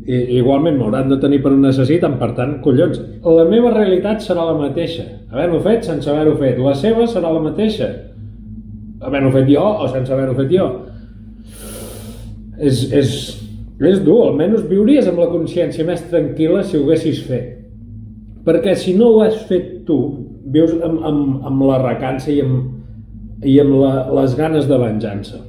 i, 0.05 0.17
igualment 0.39 0.79
m'hauran 0.79 1.09
de 1.09 1.19
tenir 1.21 1.41
per 1.43 1.51
un 1.53 1.61
necessitat, 1.65 2.17
per 2.21 2.31
tant, 2.37 2.57
collons, 2.65 2.99
la 3.25 3.45
meva 3.49 3.71
realitat 3.73 4.21
serà 4.25 4.47
la 4.49 4.57
mateixa, 4.57 5.05
havent-ho 5.31 5.61
fet 5.65 5.85
sense 5.87 6.09
haver-ho 6.09 6.35
fet, 6.41 6.59
la 6.61 6.75
seva 6.77 7.07
serà 7.09 7.31
la 7.33 7.41
mateixa, 7.45 7.89
havent-ho 9.05 9.33
fet 9.33 9.49
jo 9.49 9.65
o 9.65 9.89
sense 9.93 10.13
haver-ho 10.13 10.37
fet 10.37 10.53
jo. 10.53 10.69
És, 12.55 12.85
és, 12.95 13.13
és 13.81 14.01
dur, 14.05 14.21
almenys 14.29 14.65
viuries 14.69 15.09
amb 15.09 15.21
la 15.21 15.29
consciència 15.33 15.85
més 15.87 16.05
tranquil·la 16.09 16.63
si 16.63 16.77
ho 16.77 16.85
haguessis 16.85 17.21
fet. 17.27 17.64
Perquè 18.45 18.75
si 18.77 18.93
no 18.97 19.09
ho 19.11 19.21
has 19.25 19.37
fet 19.49 19.85
tu, 19.87 19.97
vius 20.53 20.75
amb, 20.77 21.01
amb, 21.05 21.45
amb 21.49 21.65
la 21.65 21.79
recança 21.81 22.31
i 22.31 22.39
amb, 22.43 22.71
i 23.45 23.57
amb 23.61 23.77
la, 23.81 23.93
les 24.21 24.35
ganes 24.37 24.67
de 24.69 24.77
venjança. 24.79 25.41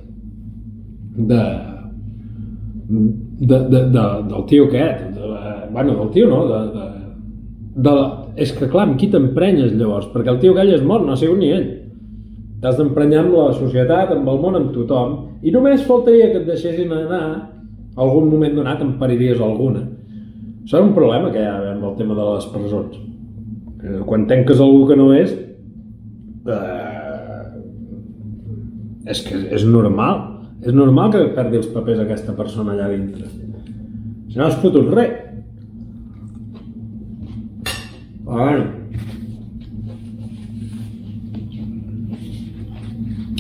De, 1.17 1.43
de, 2.88 3.59
de, 3.59 3.81
de, 3.93 4.05
del 4.31 4.47
tio 4.49 4.69
aquest, 4.69 5.09
de, 5.17 5.43
bueno, 5.73 5.97
del 6.00 6.11
tio 6.12 6.29
no, 6.29 6.43
de, 6.49 6.61
de, 6.75 6.87
de, 7.87 7.97
és 8.37 8.53
que 8.57 8.69
clar, 8.69 8.87
amb 8.88 9.00
qui 9.00 9.09
t'emprenyes 9.12 9.75
llavors? 9.76 10.09
Perquè 10.12 10.33
el 10.33 10.41
tio 10.41 10.55
aquell 10.55 10.75
és 10.76 10.85
mort, 10.85 11.05
no 11.05 11.15
ha 11.15 11.21
sigut 11.21 11.41
ni 11.41 11.53
ell. 11.53 11.69
T'has 12.62 12.79
d'emprenyar 12.81 13.25
amb 13.25 13.37
la 13.37 13.50
societat, 13.57 14.12
amb 14.17 14.29
el 14.33 14.41
món, 14.41 14.57
amb 14.57 14.73
tothom, 14.73 15.17
i 15.45 15.53
només 15.53 15.85
faltaria 15.85 16.31
que 16.33 16.41
et 16.41 16.49
deixessin 16.49 16.93
anar 16.97 17.25
algun 17.97 18.31
moment 18.33 18.57
donat 18.57 18.81
em 18.85 18.97
pariries 19.00 19.41
alguna. 19.41 19.85
Això 20.66 20.80
és 20.80 20.82
un 20.82 20.94
problema 20.96 21.30
que 21.30 21.38
hi 21.38 21.46
ha 21.46 21.56
amb 21.76 21.85
el 21.87 21.94
tema 21.96 22.18
de 22.18 22.25
les 22.26 22.46
presons. 22.50 22.96
Quan 24.06 24.26
tenques 24.26 24.58
algú 24.58 24.82
que 24.88 24.96
no 24.99 25.12
és, 25.14 25.30
eh, 26.50 27.52
és 29.06 29.23
que 29.23 29.37
és 29.54 29.64
normal 29.64 30.37
és 30.66 30.75
normal 30.75 31.12
que 31.12 31.20
perdi 31.37 31.61
els 31.61 31.68
papers 31.70 32.00
aquesta 32.02 32.32
persona 32.35 32.73
allà 32.73 32.88
dintre. 32.90 33.28
Si 34.30 34.38
no 34.38 34.46
has 34.46 34.56
fotut 34.62 34.88
res. 34.94 35.12
Bueno. 38.26 38.64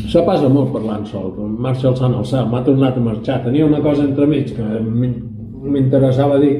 Això 0.04 0.22
passa 0.28 0.48
molt 0.48 0.70
parlant 0.76 1.02
sol. 1.10 1.32
Marxa 1.66 1.90
el 1.90 1.96
sant 1.98 2.14
al 2.14 2.28
cel, 2.28 2.46
m'ha 2.52 2.62
tornat 2.68 2.96
a 2.96 3.02
marxar. 3.08 3.40
Tenia 3.48 3.66
una 3.66 3.82
cosa 3.82 4.04
entremig 4.06 4.54
que 4.54 4.68
m'interessava 4.84 6.38
dir. 6.38 6.54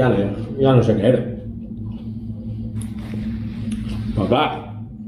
Ja 0.00 0.08
no, 0.08 0.16
ja 0.56 0.72
no 0.72 0.80
sé 0.80 0.94
què 0.96 1.08
era. 1.10 1.18
Però 4.14 4.28
clar, 4.30 4.46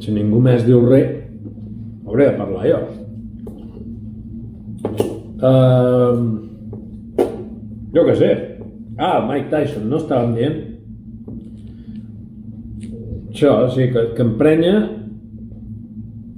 si 0.04 0.12
ningú 0.12 0.40
més 0.44 0.66
diu 0.66 0.82
res, 0.84 1.14
hauré 2.04 2.26
de 2.28 2.34
parlar 2.37 2.66
jo. 2.68 2.80
Uh, 5.42 6.18
jo 7.96 8.04
què 8.04 8.16
sé. 8.20 8.32
Ah, 9.00 9.22
Mike 9.25 9.49
Tyson, 9.49 9.88
no 9.88 10.02
estàvem 10.02 10.34
dient? 10.37 10.58
Això, 13.32 13.54
sí, 13.72 13.88
que, 13.94 14.11
que 14.12 14.26
emprenya... 14.26 14.75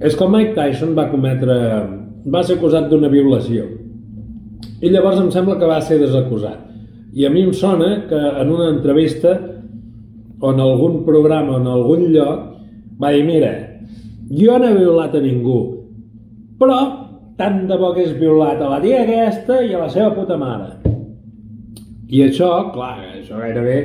És 0.05 0.15
que 0.15 0.27
Mike 0.31 0.55
Tyson 0.55 0.95
va 0.95 1.09
cometre... 1.11 1.57
va 2.31 2.43
ser 2.43 2.55
acusat 2.55 2.87
d'una 2.87 3.11
violació. 3.11 3.67
I 4.79 4.91
llavors 4.95 5.19
em 5.19 5.27
sembla 5.35 5.59
que 5.59 5.67
va 5.69 5.81
ser 5.83 5.99
desacusat. 5.99 6.63
I 7.15 7.25
a 7.25 7.31
mi 7.31 7.45
em 7.47 7.53
sona 7.55 8.07
que 8.09 8.19
en 8.41 8.51
una 8.51 8.69
entrevista 8.73 9.37
o 10.39 10.51
en 10.51 10.59
algun 10.59 11.03
programa 11.05 11.55
o 11.55 11.61
en 11.61 11.67
algun 11.71 12.09
lloc 12.11 12.41
va 12.99 13.11
dir, 13.15 13.23
mira, 13.23 13.53
jo 14.29 14.57
no 14.59 14.67
he 14.67 14.75
violat 14.75 15.15
a 15.15 15.21
ningú, 15.23 15.59
però 16.59 16.79
tant 17.39 17.65
de 17.69 17.77
bo 17.79 17.93
hagués 17.93 18.15
violat 18.19 18.59
a 18.59 18.71
la 18.73 18.81
tia 18.83 19.03
aquesta 19.03 19.61
i 19.63 19.73
a 19.73 19.85
la 19.85 19.89
seva 19.91 20.11
puta 20.15 20.37
mare. 20.39 20.73
I 22.11 22.27
això, 22.27 22.49
clar, 22.75 22.97
això 23.15 23.39
gairebé 23.39 23.77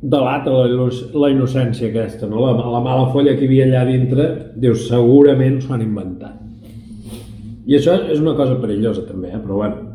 delata 0.00 0.54
la, 0.54 0.88
la 1.22 1.30
innocència 1.34 1.90
aquesta, 1.90 2.30
no? 2.30 2.40
La, 2.46 2.54
la 2.56 2.80
mala 2.80 3.10
folla 3.12 3.34
que 3.36 3.44
hi 3.44 3.50
havia 3.50 3.66
allà 3.68 3.84
dintre, 3.90 4.30
dius, 4.56 4.86
segurament 4.88 5.60
s'ho 5.60 5.74
han 5.76 5.84
inventat. 5.84 6.38
I 7.66 7.76
això 7.76 7.98
és 8.08 8.22
una 8.22 8.34
cosa 8.38 8.56
perillosa 8.62 9.04
també, 9.06 9.34
eh? 9.34 9.42
però 9.42 9.60
bueno. 9.60 9.89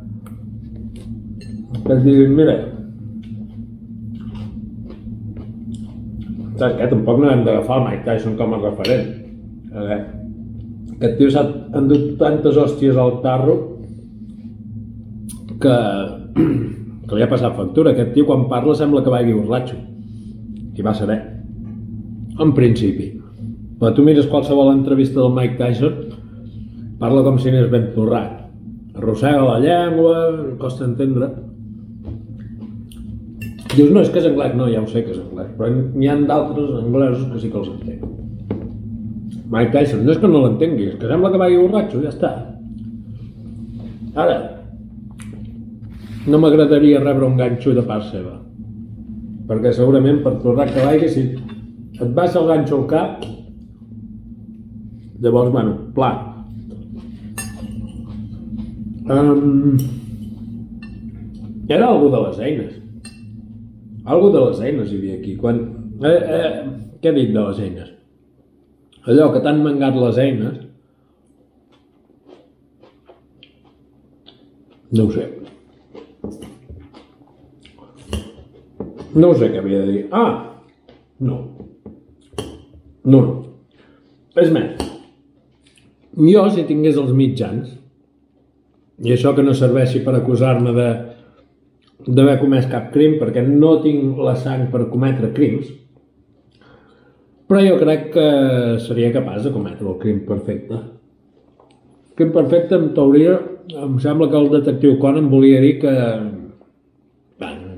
Diguin, 1.86 2.32
mira, 2.34 2.56
saps 6.58 6.80
què? 6.80 6.88
Tampoc 6.90 7.20
no 7.22 7.30
hem 7.30 7.44
d'agafar 7.46 7.78
el 7.78 7.86
Mike 7.86 8.06
Tyson 8.08 8.34
com 8.40 8.56
a 8.56 8.62
referent. 8.64 9.12
Eh? 9.76 10.00
Aquest 10.96 11.18
tio 11.20 11.30
s'ha 11.30 11.44
endut 11.78 12.16
tantes 12.18 12.58
hòsties 12.58 12.98
al 12.98 13.20
tarro 13.22 13.60
que, 15.62 15.78
que 17.06 17.14
li 17.14 17.26
ha 17.26 17.30
passat 17.30 17.54
factura. 17.60 17.94
Aquest 17.94 18.16
tio 18.18 18.26
quan 18.32 18.48
parla 18.50 18.74
sembla 18.82 19.06
que 19.06 19.14
vagi 19.14 19.38
borratxo. 19.38 19.78
I 20.76 20.84
va 20.84 20.98
bé. 21.06 21.22
En 22.42 22.52
principi. 22.58 23.12
Però 23.78 23.94
tu 23.94 24.04
mires 24.04 24.26
qualsevol 24.32 24.74
entrevista 24.74 25.22
del 25.22 25.36
Mike 25.36 25.60
Tyson, 25.60 26.02
parla 26.98 27.22
com 27.28 27.38
si 27.38 27.52
n'és 27.54 27.70
ben 27.70 27.92
torrat. 27.94 28.42
Arrossega 28.96 29.44
la 29.44 29.60
llengua, 29.60 30.16
costa 30.58 30.88
entendre. 30.88 31.30
Dius, 33.76 33.90
no, 33.92 34.02
és 34.02 34.12
que 34.12 34.22
és 34.22 34.28
anglès. 34.30 34.54
No, 34.56 34.68
ja 34.72 34.82
ho 34.82 34.88
sé 34.88 35.04
que 35.04 35.12
és 35.12 35.20
anglès, 35.20 35.50
però 35.58 35.72
n'hi 35.74 36.08
ha 36.08 36.16
d'altres 36.30 36.76
anglesos 36.80 37.26
que 37.32 37.42
sí 37.42 37.52
que 37.52 37.60
els 37.60 37.72
entenc. 37.74 38.06
Mike 39.52 39.72
Tyson, 39.74 40.04
no 40.06 40.14
és 40.14 40.20
que 40.22 40.30
no 40.30 40.42
l'entengui, 40.44 40.90
és 40.90 41.00
que 41.00 41.10
sembla 41.10 41.32
que 41.32 41.40
vagi 41.42 41.58
borratxo, 41.60 42.02
ja 42.04 42.12
està. 42.14 42.32
Ara, 44.24 44.38
no 46.26 46.40
m'agradaria 46.42 47.02
rebre 47.04 47.28
un 47.28 47.36
ganxo 47.38 47.76
de 47.76 47.84
part 47.86 48.08
seva, 48.10 48.38
perquè 49.50 49.74
segurament 49.76 50.24
per 50.26 50.38
tornar 50.44 50.70
que 50.72 50.86
vagi, 50.88 51.12
si 51.12 51.26
et 52.00 52.16
baixa 52.16 52.40
el 52.42 52.50
ganxo 52.54 52.80
al 52.80 52.88
cap, 52.90 53.28
llavors, 55.22 55.52
bueno, 55.52 55.76
pla. 55.96 56.14
Um, 59.06 59.78
era 61.70 61.92
algú 61.92 62.10
de 62.10 62.24
les 62.24 62.42
eines. 62.48 62.85
Algú 64.06 64.32
de 64.34 64.42
les 64.48 64.62
eines 64.62 64.92
hi 64.92 64.98
havia 65.00 65.20
aquí. 65.20 65.36
Quan, 65.42 65.62
eh, 66.06 66.18
eh, 66.40 66.50
què 67.02 67.14
dit 67.14 67.34
de 67.34 67.42
les 67.42 67.60
eines? 67.60 67.96
allò 69.06 69.30
que 69.34 69.42
t'han 69.42 69.62
mangat 69.62 69.98
les 70.02 70.18
eines, 70.18 70.62
no 74.98 75.06
ho 75.06 75.12
sé. 75.14 75.26
No 79.16 79.32
sé 79.38 79.52
què 79.52 79.62
havia 79.62 79.84
de 79.86 79.92
dir. 79.92 80.04
Ah, 80.12 80.58
no. 81.20 81.38
No, 83.06 83.20
no. 83.22 83.36
És 84.42 84.50
més, 84.52 84.82
jo 86.18 86.48
si 86.52 86.66
tingués 86.68 86.98
els 87.00 87.14
mitjans, 87.16 87.70
i 89.06 89.14
això 89.14 89.36
que 89.36 89.44
no 89.46 89.54
serveixi 89.56 90.02
per 90.04 90.16
acusar-me 90.18 90.74
de 90.76 90.90
d'haver 92.04 92.40
comès 92.42 92.68
cap 92.72 92.92
crim, 92.94 93.16
perquè 93.22 93.46
no 93.48 93.78
tinc 93.84 94.20
la 94.20 94.36
sang 94.36 94.68
per 94.72 94.90
cometre 94.92 95.32
crims, 95.34 95.72
però 97.46 97.62
jo 97.62 97.78
crec 97.78 98.12
que 98.14 98.28
seria 98.82 99.14
capaç 99.14 99.46
de 99.46 99.54
cometre 99.54 99.88
el 99.88 99.98
crim 100.02 100.26
perfecte. 100.26 100.82
que 102.16 102.24
imperfecte, 102.24 102.76
en 102.76 102.94
teoria, 102.96 103.36
em 103.76 103.98
sembla 104.00 104.30
que 104.32 104.40
el 104.40 104.50
detectiu 104.54 104.98
Conan 105.02 105.30
volia 105.30 105.60
dir 105.62 105.80
que... 105.82 105.94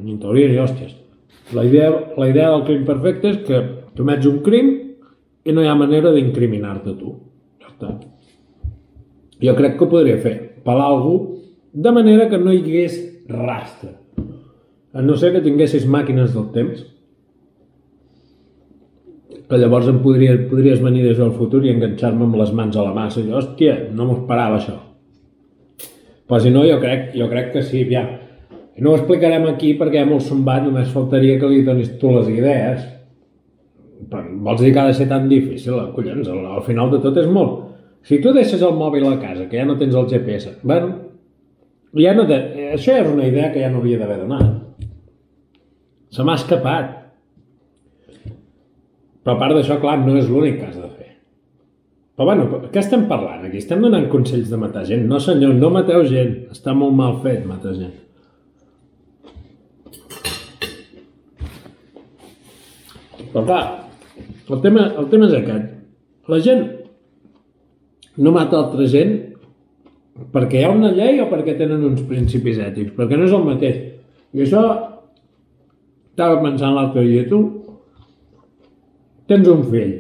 Ni 0.04 0.14
en 0.14 0.20
teoria 0.22 0.48
ni 0.48 0.60
hòsties. 0.62 0.94
La 1.58 1.64
idea, 1.66 1.90
la 2.16 2.28
idea 2.30 2.52
del 2.54 2.64
crim 2.68 2.84
perfecte 2.86 3.32
és 3.34 3.40
que 3.48 3.62
comets 3.98 4.28
un 4.30 4.38
crim 4.46 4.70
i 5.44 5.56
no 5.56 5.64
hi 5.64 5.68
ha 5.68 5.76
manera 5.76 6.14
d'incriminar-te 6.14 6.94
tu. 7.00 7.16
Ja 7.60 7.72
està. 7.74 7.96
Jo 9.42 9.56
crec 9.58 9.76
que 9.76 9.84
ho 9.84 9.90
podria 9.92 10.22
fer. 10.22 10.36
Pelar 10.64 10.86
algú 10.94 11.16
de 11.74 11.92
manera 11.92 12.30
que 12.30 12.40
no 12.40 12.54
hi 12.54 12.62
hagués 12.62 13.00
rastre. 13.28 13.96
A 14.98 15.04
no 15.06 15.16
ser 15.20 15.30
que 15.36 15.44
tinguessis 15.46 15.86
màquines 15.86 16.32
del 16.34 16.48
temps, 16.56 16.80
que 19.48 19.60
llavors 19.62 19.88
em 19.92 20.00
podria, 20.04 20.34
podries 20.50 20.82
venir 20.84 21.04
des 21.06 21.20
del 21.20 21.36
futur 21.38 21.62
i 21.64 21.72
enganxar-me 21.72 22.26
amb 22.26 22.36
les 22.40 22.52
mans 22.56 22.76
a 22.76 22.84
la 22.84 22.96
massa 22.96 23.22
i 23.22 23.30
hòstia, 23.32 23.78
no 23.94 24.08
m'ho 24.08 24.18
esperava 24.22 24.58
això. 24.58 24.76
Però 26.28 26.40
si 26.44 26.52
no, 26.52 26.66
jo 26.68 26.80
crec, 26.82 27.14
jo 27.16 27.30
crec 27.32 27.54
que 27.54 27.64
sí, 27.64 27.86
ja. 27.92 28.04
No 28.84 28.92
ho 28.92 28.98
explicarem 28.98 29.48
aquí 29.48 29.76
perquè 29.78 30.02
ha 30.02 30.10
molt 30.10 30.26
sombat, 30.26 30.66
només 30.66 30.92
faltaria 30.94 31.38
que 31.40 31.50
li 31.50 31.64
donis 31.66 31.94
tu 32.02 32.12
les 32.18 32.28
idees. 32.34 32.84
Però 34.10 34.26
vols 34.50 34.62
dir 34.66 34.74
que 34.74 34.82
ha 34.82 34.90
de 34.90 34.98
ser 34.98 35.08
tan 35.10 35.30
difícil? 35.30 35.80
Collons, 35.96 36.28
al, 36.34 36.44
al 36.58 36.66
final 36.66 36.92
de 36.92 37.00
tot 37.06 37.22
és 37.22 37.32
molt. 37.32 37.64
Si 38.08 38.20
tu 38.24 38.34
deixes 38.36 38.62
el 38.62 38.76
mòbil 38.78 39.08
a 39.08 39.18
casa, 39.22 39.48
que 39.48 39.62
ja 39.62 39.66
no 39.66 39.78
tens 39.80 39.96
el 39.96 40.10
GPS, 40.12 40.58
bueno, 40.64 40.94
ja 41.98 42.14
no 42.18 42.28
de... 42.28 42.38
això 42.74 42.98
ja 42.98 43.04
és 43.06 43.10
una 43.14 43.26
idea 43.30 43.54
que 43.54 43.64
ja 43.64 43.72
no 43.72 43.80
havia 43.82 44.02
d'haver 44.02 44.26
donat. 44.26 44.67
Se 46.18 46.24
m'ha 46.26 46.34
escapat. 46.34 46.96
Però 49.22 49.36
a 49.36 49.38
part 49.38 49.54
d'això, 49.54 49.76
clar, 49.78 50.00
no 50.02 50.16
és 50.18 50.32
l'únic 50.32 50.56
que 50.58 50.66
has 50.72 50.80
de 50.80 50.88
fer. 50.90 51.12
Però 52.18 52.26
bueno, 52.32 52.48
què 52.74 52.82
estem 52.82 53.04
parlant 53.12 53.44
aquí? 53.46 53.60
Estem 53.62 53.84
donant 53.86 54.08
consells 54.10 54.50
de 54.50 54.58
matar 54.58 54.82
gent? 54.90 55.06
No 55.06 55.20
senyor, 55.22 55.54
no 55.62 55.70
mateu 55.76 56.02
gent. 56.10 56.34
Està 56.56 56.74
molt 56.74 56.98
mal 56.98 57.20
fet 57.22 57.46
matar 57.46 57.76
gent. 57.78 57.94
Però 63.28 63.46
clar, 63.46 63.62
el 64.50 64.66
tema, 64.66 64.90
el 64.98 65.14
tema 65.14 65.30
és 65.30 65.38
aquest. 65.44 65.72
La 66.34 66.42
gent 66.42 66.66
no 68.18 68.34
mata 68.34 68.58
altra 68.64 68.90
gent 68.90 69.18
perquè 70.34 70.64
hi 70.64 70.66
ha 70.66 70.74
una 70.74 70.96
llei 70.98 71.22
o 71.22 71.30
perquè 71.30 71.54
tenen 71.60 71.86
uns 71.86 72.02
principis 72.10 72.58
ètics, 72.58 72.96
perquè 72.98 73.20
no 73.20 73.30
és 73.30 73.38
el 73.38 73.46
mateix. 73.54 73.82
I 74.34 74.48
això 74.48 74.64
estava 76.18 76.40
pensant 76.42 76.74
l'altre 76.74 77.04
dia, 77.06 77.28
tu 77.30 77.38
tens 79.30 79.46
un 79.52 79.60
fill 79.70 79.92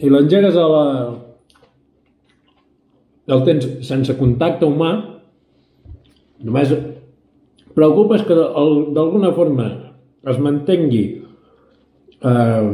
i 0.00 0.08
l'engegues 0.08 0.56
a 0.56 0.64
la... 0.72 0.84
el 3.36 3.44
tens 3.44 3.66
sense 3.84 4.16
contacte 4.16 4.64
humà, 4.64 4.94
només 6.40 6.72
preocupes 7.76 8.24
que 8.24 8.38
d'alguna 8.96 9.34
forma 9.36 9.68
es 10.32 10.40
mantengui 10.40 11.04
eh, 12.32 12.68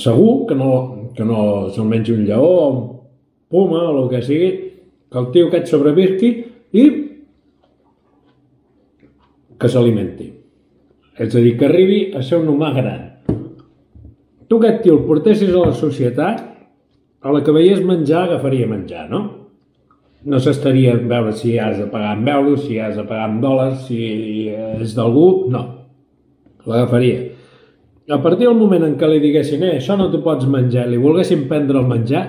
segur 0.00 0.46
que 0.48 0.56
no, 0.56 0.70
que 1.12 1.28
no 1.28 1.40
se'l 1.74 1.92
mengi 1.92 2.16
un 2.16 2.24
lleó 2.24 2.52
o 2.56 2.68
un 2.70 2.80
puma 3.52 3.84
o 3.90 3.98
el 3.98 4.08
que 4.14 4.24
sigui, 4.24 4.54
que 5.12 5.20
el 5.20 5.28
tio 5.36 5.50
aquest 5.50 5.68
sobrevisqui 5.74 6.32
i 6.72 6.86
que 9.60 9.70
s'alimenti. 9.72 10.30
És 11.16 11.32
a 11.34 11.40
dir, 11.40 11.54
que 11.56 11.68
arribi 11.68 12.00
a 12.16 12.22
ser 12.22 12.40
un 12.42 12.50
humà 12.52 12.72
gran. 12.76 13.04
Tu 14.46 14.58
aquest 14.60 14.82
tio 14.84 14.98
el 14.98 15.06
portessis 15.08 15.50
a 15.50 15.64
la 15.64 15.74
societat, 15.74 16.42
a 17.22 17.32
la 17.32 17.42
que 17.42 17.54
veies 17.54 17.82
menjar 17.82 18.26
agafaria 18.26 18.68
menjar, 18.70 19.08
no? 19.10 19.22
No 20.26 20.38
s'estaria 20.42 20.92
a 20.94 21.00
veure 21.00 21.32
si 21.38 21.56
has 21.58 21.78
de 21.78 21.86
pagar 21.90 22.16
en 22.18 22.28
euros, 22.28 22.66
si 22.66 22.78
has 22.78 22.96
de 22.98 23.04
pagar 23.06 23.30
en 23.30 23.40
dòlars, 23.42 23.86
si 23.88 24.48
és 24.50 24.94
d'algú, 24.94 25.48
no. 25.50 25.64
L'agafaria. 26.66 27.24
A 28.10 28.20
partir 28.22 28.46
del 28.46 28.58
moment 28.58 28.84
en 28.86 28.94
què 28.98 29.08
li 29.10 29.22
diguessin 29.22 29.64
eh, 29.66 29.76
això 29.80 29.96
no 29.98 30.10
t'ho 30.12 30.20
pots 30.22 30.46
menjar, 30.50 30.86
li 30.86 30.98
volguessin 31.00 31.46
prendre 31.50 31.80
el 31.80 31.88
menjar, 31.90 32.24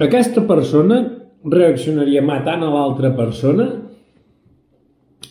aquesta 0.00 0.46
persona 0.48 1.02
reaccionaria 1.44 2.22
matant 2.24 2.64
a 2.64 2.70
l'altra 2.72 3.10
persona 3.16 3.66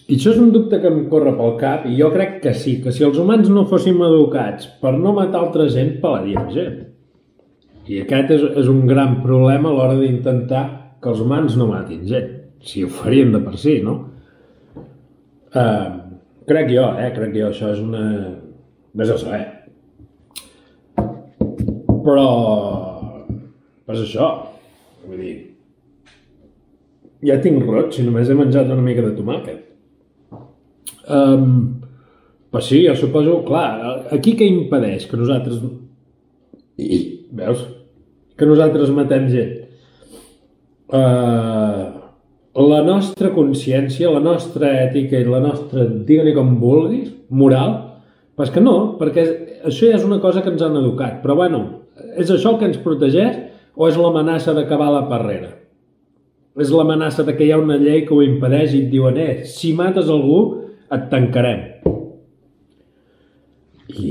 i 0.10 0.16
això 0.18 0.32
és 0.34 0.40
un 0.42 0.50
dubte 0.50 0.80
que 0.82 0.90
em 0.90 1.04
corre 1.12 1.36
pel 1.38 1.52
cap 1.60 1.84
i 1.86 1.94
jo 2.00 2.08
crec 2.10 2.40
que 2.42 2.54
sí, 2.58 2.80
que 2.82 2.90
si 2.96 3.04
els 3.06 3.20
humans 3.22 3.52
no 3.54 3.68
fóssim 3.70 4.00
educats 4.02 4.66
per 4.82 4.96
no 4.98 5.12
matar 5.14 5.44
altra 5.44 5.68
gent, 5.70 6.00
pelaríem 6.02 6.48
gent. 6.56 6.80
I 7.90 8.00
aquest 8.02 8.34
és, 8.34 8.46
és 8.64 8.72
un 8.72 8.88
gran 8.90 9.20
problema 9.22 9.70
a 9.70 9.76
l'hora 9.76 10.00
d'intentar 10.00 10.64
que 10.98 11.12
els 11.14 11.22
humans 11.22 11.60
no 11.62 11.70
matin 11.70 12.02
gent. 12.10 12.34
Si 12.66 12.82
ho 12.84 12.90
farien 12.90 13.36
de 13.36 13.44
per 13.46 13.54
si, 13.62 13.78
no? 13.86 13.96
Uh, 15.54 15.86
crec 16.50 16.74
jo, 16.74 16.90
eh? 16.98 17.14
Crec 17.14 17.38
jo, 17.38 17.54
això 17.54 17.70
és 17.76 17.86
una... 17.86 18.04
Ves 18.98 19.14
a 19.14 19.22
saber. 19.22 19.44
Però... 22.10 22.28
Però 23.86 23.94
és 23.94 24.06
això. 24.10 24.34
Vull 25.06 25.22
dir... 25.22 25.38
Ja 27.30 27.38
tinc 27.44 27.62
roig 27.68 27.94
si 27.94 28.10
només 28.10 28.30
he 28.30 28.38
menjat 28.38 28.70
una 28.74 28.82
mica 28.82 29.06
de 29.06 29.14
tomàquet. 29.14 29.69
Um, 31.10 31.82
però 32.50 32.64
sí, 32.66 32.82
jo 32.88 32.96
suposo, 32.98 33.42
clar, 33.46 34.08
aquí 34.16 34.36
què 34.38 34.48
impedeix 34.50 35.06
que 35.10 35.20
nosaltres... 35.20 35.62
I, 36.80 37.00
veus? 37.36 37.66
Que 38.40 38.48
nosaltres 38.48 38.94
matem 38.96 39.28
gent. 39.30 39.56
Uh, 40.90 42.00
la 42.60 42.80
nostra 42.82 43.30
consciència, 43.36 44.10
la 44.10 44.24
nostra 44.24 44.72
ètica 44.88 45.20
i 45.20 45.28
la 45.28 45.42
nostra, 45.44 45.86
digue-li 45.86 46.34
com 46.34 46.56
vulguis, 46.62 47.12
moral, 47.30 47.76
però 48.34 48.48
és 48.48 48.56
que 48.56 48.64
no, 48.64 48.76
perquè 48.98 49.26
això 49.70 49.92
ja 49.92 50.00
és 50.00 50.08
una 50.08 50.18
cosa 50.24 50.42
que 50.42 50.50
ens 50.54 50.64
han 50.66 50.78
educat. 50.80 51.20
Però 51.22 51.36
bueno, 51.38 51.62
és 52.18 52.32
això 52.32 52.54
el 52.54 52.60
que 52.62 52.70
ens 52.72 52.82
protegeix 52.82 53.38
o 53.76 53.88
és 53.88 54.00
l'amenaça 54.00 54.56
d'acabar 54.58 54.90
la 54.94 55.06
carrera? 55.12 55.54
És 56.60 56.72
l'amenaça 56.74 57.24
de 57.28 57.36
que 57.36 57.46
hi 57.46 57.52
ha 57.54 57.60
una 57.62 57.78
llei 57.80 58.06
que 58.08 58.16
ho 58.16 58.24
impedeix 58.26 58.74
i 58.74 58.86
et 58.86 58.90
diuen, 58.92 59.20
eh, 59.22 59.44
si 59.48 59.74
mates 59.78 60.10
algú, 60.10 60.42
et 60.96 61.10
tancarem. 61.12 61.66
I, 63.90 64.10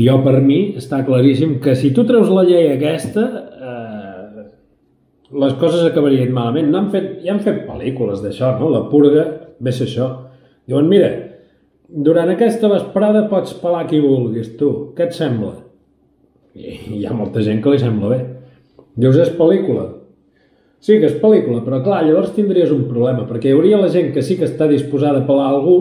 jo 0.00 0.16
per 0.24 0.40
mi 0.44 0.60
està 0.78 1.00
claríssim 1.06 1.58
que 1.62 1.76
si 1.78 1.92
tu 1.94 2.04
treus 2.06 2.30
la 2.30 2.44
llei 2.46 2.72
aquesta 2.74 3.24
eh, 3.30 4.10
les 5.30 5.54
coses 5.54 5.84
acabarien 5.86 6.32
malament. 6.34 6.70
No 6.70 6.80
han 6.80 6.90
fet, 6.90 7.10
ja 7.24 7.34
han 7.34 7.42
fet 7.44 7.64
pel·lícules 7.68 8.22
d'això, 8.24 8.56
no? 8.58 8.70
La 8.72 8.84
purga 8.90 9.26
ve 9.60 9.70
això. 9.70 10.08
Diuen, 10.66 10.88
mira, 10.90 11.10
durant 11.90 12.30
aquesta 12.32 12.70
vesprada 12.70 13.26
pots 13.30 13.54
pelar 13.62 13.86
qui 13.90 14.02
vulguis, 14.02 14.54
tu. 14.58 14.92
Què 14.96 15.08
et 15.08 15.16
sembla? 15.16 15.54
I 16.58 16.76
hi 16.98 17.04
ha 17.06 17.14
molta 17.14 17.44
gent 17.46 17.62
que 17.62 17.74
li 17.74 17.82
sembla 17.82 18.10
bé. 18.10 18.20
Dius, 18.98 19.18
és 19.22 19.30
pel·lícula? 19.38 19.86
Sí 20.80 20.96
que 20.96 21.10
és 21.10 21.18
pel·lícula, 21.20 21.60
però 21.64 21.82
clar, 21.84 22.02
llavors 22.06 22.32
tindries 22.32 22.70
un 22.72 22.86
problema, 22.88 23.26
perquè 23.28 23.50
hi 23.50 23.56
hauria 23.56 23.80
la 23.80 23.90
gent 23.92 24.14
que 24.14 24.22
sí 24.24 24.38
que 24.40 24.48
està 24.48 24.68
disposada 24.68 25.20
a 25.20 25.26
pelar 25.28 25.50
algú 25.50 25.76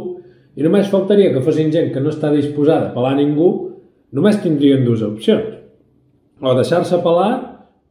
i 0.60 0.66
només 0.66 0.90
faltaria 0.92 1.32
que 1.32 1.44
fossin 1.46 1.72
gent 1.72 1.94
que 1.94 2.02
no 2.04 2.12
està 2.12 2.34
disposada 2.34 2.90
a 2.90 2.94
pelar 2.96 3.14
ningú, 3.16 3.50
només 4.12 4.42
tindrien 4.44 4.84
dues 4.84 5.06
opcions. 5.06 5.56
O 6.44 6.56
deixar-se 6.58 7.00
pelar 7.04 7.32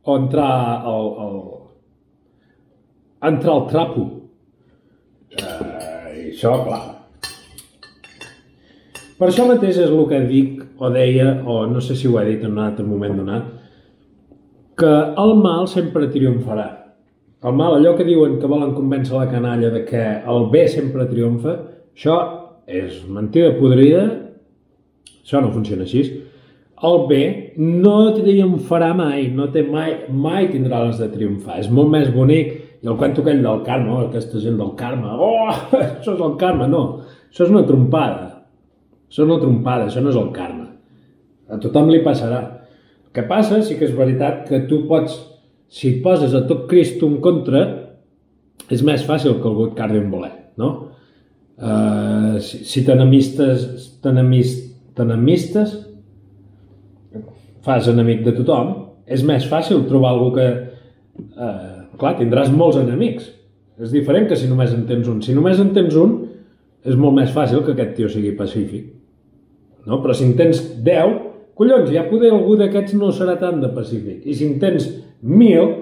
o 0.05 0.17
entrar 0.21 0.53
al, 0.89 1.09
al, 1.25 1.39
entrar 3.31 3.55
al 3.55 3.67
trapo. 3.73 4.05
Uh, 5.33 6.13
I 6.13 6.31
això, 6.33 6.53
clar. 6.67 6.83
Per 9.19 9.31
això 9.31 9.47
mateix 9.49 9.81
és 9.81 9.89
el 9.89 10.05
que 10.11 10.21
dic, 10.29 10.61
o 10.79 10.93
deia, 10.95 11.39
o 11.45 11.65
no 11.67 11.81
sé 11.83 11.97
si 11.99 12.09
ho 12.09 12.21
he 12.21 12.27
dit 12.29 12.45
en 12.45 12.53
un 12.55 12.61
altre 12.63 12.85
moment 12.87 13.17
donat, 13.19 13.49
que 14.79 14.93
el 15.25 15.35
mal 15.41 15.67
sempre 15.67 16.07
triomfarà. 16.13 16.69
El 17.39 17.55
mal, 17.55 17.77
allò 17.77 17.93
que 17.95 18.03
diuen 18.03 18.41
que 18.43 18.49
volen 18.51 18.73
convèncer 18.75 19.15
la 19.15 19.29
canalla 19.31 19.69
de 19.71 19.85
que 19.87 20.01
el 20.27 20.49
bé 20.51 20.65
sempre 20.67 21.05
triomfa, 21.07 21.53
això 21.95 22.17
és 22.67 23.05
mentida 23.07 23.53
podrida, 23.61 24.01
això 25.23 25.43
no 25.45 25.53
funciona 25.55 25.87
així. 25.87 26.03
El 26.89 26.99
bé 27.07 27.23
no 27.59 28.11
triomfarà 28.17 28.91
mai, 28.99 29.29
no 29.35 29.47
té 29.55 29.63
mai, 29.63 29.95
mai 30.11 30.51
tindrà 30.51 30.83
les 30.89 30.99
de 30.99 31.09
triomfar. 31.15 31.61
És 31.63 31.71
molt 31.71 31.95
més 31.95 32.11
bonic. 32.15 32.57
I 32.83 32.91
el 32.91 32.99
cuento 32.99 33.23
aquell 33.23 33.41
del 33.43 33.63
karma, 33.67 33.95
oh, 33.95 34.03
aquesta 34.09 34.43
gent 34.43 34.59
del 34.59 34.75
karma, 34.79 35.15
oh, 35.15 35.49
això 35.79 36.15
és 36.15 36.21
el 36.27 36.37
karma, 36.43 36.67
no. 36.71 36.85
Això 37.31 37.47
és 37.47 37.55
una 37.55 37.65
trompada. 37.71 38.29
Això 39.07 39.23
és 39.23 39.31
una 39.31 39.41
trompada, 39.43 39.87
això 39.87 40.03
no 40.03 40.11
és 40.11 40.19
el 40.19 40.31
karma. 40.35 40.69
A 41.51 41.63
tothom 41.63 41.91
li 41.95 42.03
passarà. 42.03 42.43
El 43.07 43.15
que 43.15 43.27
passa 43.31 43.63
sí 43.63 43.79
que 43.79 43.87
és 43.87 43.95
veritat 43.95 44.43
que 44.51 44.65
tu 44.71 44.85
pots 44.91 45.21
si 45.69 45.99
poses 46.05 46.35
a 46.35 46.45
tot 46.49 46.67
Cristo 46.71 47.09
en 47.09 47.19
contra, 47.25 47.65
és 48.69 48.85
més 48.85 49.05
fàcil 49.07 49.39
que 49.41 49.49
algú 49.49 49.69
et 49.71 49.77
cardi 49.79 50.01
un 50.01 50.11
bolet, 50.13 50.39
no? 50.61 50.73
Uh, 51.59 52.39
si, 52.45 52.63
si 52.69 52.85
t'enemistes, 52.87 53.65
t'enemist, 54.05 54.67
t'enemistes, 54.97 55.75
fas 57.65 57.89
enemic 57.91 58.23
de 58.27 58.35
tothom, 58.37 58.75
és 59.09 59.25
més 59.27 59.47
fàcil 59.49 59.87
trobar 59.89 60.15
algú 60.15 60.31
que... 60.37 60.47
Eh, 61.19 61.75
clar, 61.99 62.15
tindràs 62.21 62.51
molts 62.55 62.79
enemics. 62.81 63.27
És 63.83 63.93
diferent 63.95 64.29
que 64.31 64.37
si 64.39 64.49
només 64.51 64.75
en 64.75 64.85
tens 64.89 65.09
un. 65.11 65.23
Si 65.25 65.35
només 65.37 65.61
en 65.63 65.73
tens 65.77 65.97
un, 65.99 66.15
és 66.87 66.99
molt 66.99 67.17
més 67.17 67.33
fàcil 67.35 67.65
que 67.65 67.75
aquest 67.75 67.97
tio 67.97 68.11
sigui 68.13 68.35
pacífic. 68.39 68.87
No? 69.89 70.01
Però 70.05 70.15
si 70.15 70.27
en 70.27 70.37
tens 70.39 70.61
10, 70.85 71.17
collons, 71.59 71.91
ja 71.93 72.07
poder 72.09 72.31
algú 72.33 72.57
d'aquests 72.61 72.97
no 72.99 73.11
serà 73.15 73.37
tan 73.41 73.61
de 73.63 73.71
pacífic. 73.75 74.25
I 74.25 74.37
si 74.37 74.47
en 74.47 74.59
tens 74.63 74.87
1.000, 75.25 75.73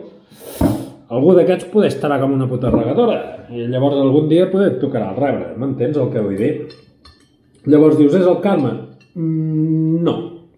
algú 1.13 1.35
d'aquests 1.37 1.69
poder 1.73 1.93
estarà 1.93 2.19
com 2.23 2.35
una 2.35 2.49
puta 2.51 2.73
regadora. 2.73 3.21
I 3.53 3.69
llavors 3.71 4.01
algun 4.01 4.31
dia 4.33 4.49
poder 4.51 4.73
et 4.73 4.81
tocarà 4.83 5.13
el 5.13 5.21
rebre. 5.21 5.53
M'entens 5.61 6.01
el 6.01 6.11
que 6.15 6.25
vull 6.25 6.41
dir? 6.41 6.53
Llavors 7.67 7.99
dius, 7.99 8.15
és 8.15 8.27
el 8.27 8.41
karma? 8.43 8.73
Mm, 9.15 10.03
no. 10.07 10.17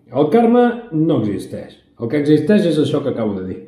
El 0.09 0.31
karma 0.33 0.65
no 0.93 1.21
existeix. 1.23 1.77
El 1.99 2.09
que 2.09 2.23
existeix 2.23 2.71
és 2.71 2.79
això 2.81 3.03
que 3.03 3.13
acabo 3.13 3.37
de 3.41 3.47
dir. 3.51 3.61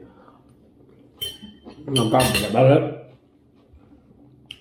No 1.91 2.07
cal, 2.13 2.27
que 2.37 2.49
vale, 2.55 2.79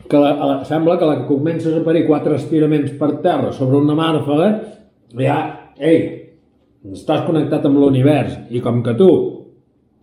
que 0.10 0.18
la, 0.18 0.32
la, 0.34 0.66
sembla 0.66 0.98
que 0.98 1.06
la 1.06 1.20
que 1.20 1.28
comences 1.28 1.76
a 1.78 1.84
parir 1.86 2.08
quatre 2.08 2.34
estiraments 2.40 2.96
per 2.98 3.20
terra 3.22 3.52
sobre 3.54 3.78
una 3.78 3.94
màrfaga, 3.94 4.48
ja, 5.14 5.38
ei, 5.78 6.00
estàs 6.88 7.26
connectat 7.28 7.66
amb 7.68 7.80
l'univers 7.82 8.38
i 8.50 8.62
com 8.64 8.82
que 8.84 8.96
tu 9.00 9.10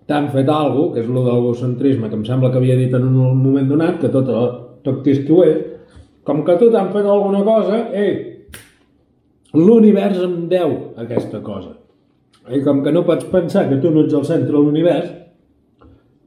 t'han 0.06 0.28
fet 0.30 0.48
alguna 0.52 0.94
que 0.94 1.02
és 1.02 1.08
el 1.08 1.16
de 1.16 1.32
l'egocentrisme, 1.32 2.08
que 2.10 2.18
em 2.18 2.24
sembla 2.24 2.50
que 2.52 2.60
havia 2.60 2.76
dit 2.78 2.94
en 2.94 3.08
un 3.08 3.40
moment 3.40 3.68
donat, 3.68 3.98
que 4.00 4.10
tot, 4.12 4.28
tot 4.84 5.02
tu 5.02 5.42
és, 5.42 5.58
com 6.26 6.44
que 6.46 6.56
tu 6.60 6.70
t'han 6.70 6.92
fet 6.94 7.06
alguna 7.06 7.42
cosa, 7.46 7.80
ei, 7.94 8.12
l'univers 9.54 10.20
em 10.22 10.46
deu 10.50 10.76
aquesta 11.02 11.40
cosa. 11.42 11.74
I 12.46 12.60
com 12.62 12.84
que 12.84 12.92
no 12.94 13.02
pots 13.06 13.26
pensar 13.32 13.66
que 13.68 13.80
tu 13.82 13.90
no 13.90 14.04
ets 14.06 14.14
el 14.14 14.26
centre 14.28 14.52
de 14.52 14.60
l'univers, 14.60 15.10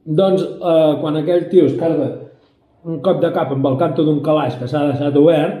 doncs 0.04 0.42
eh, 0.44 0.92
quan 1.00 1.16
aquell 1.16 1.48
tio 1.48 1.68
es 1.70 1.78
carga 1.80 2.10
un 2.84 3.00
cop 3.04 3.20
de 3.20 3.30
cap 3.32 3.52
amb 3.52 3.66
el 3.68 3.76
canto 3.80 4.04
d'un 4.04 4.22
calaix 4.24 4.56
que 4.60 4.68
s'ha 4.68 4.86
deixat 4.90 5.16
obert, 5.20 5.60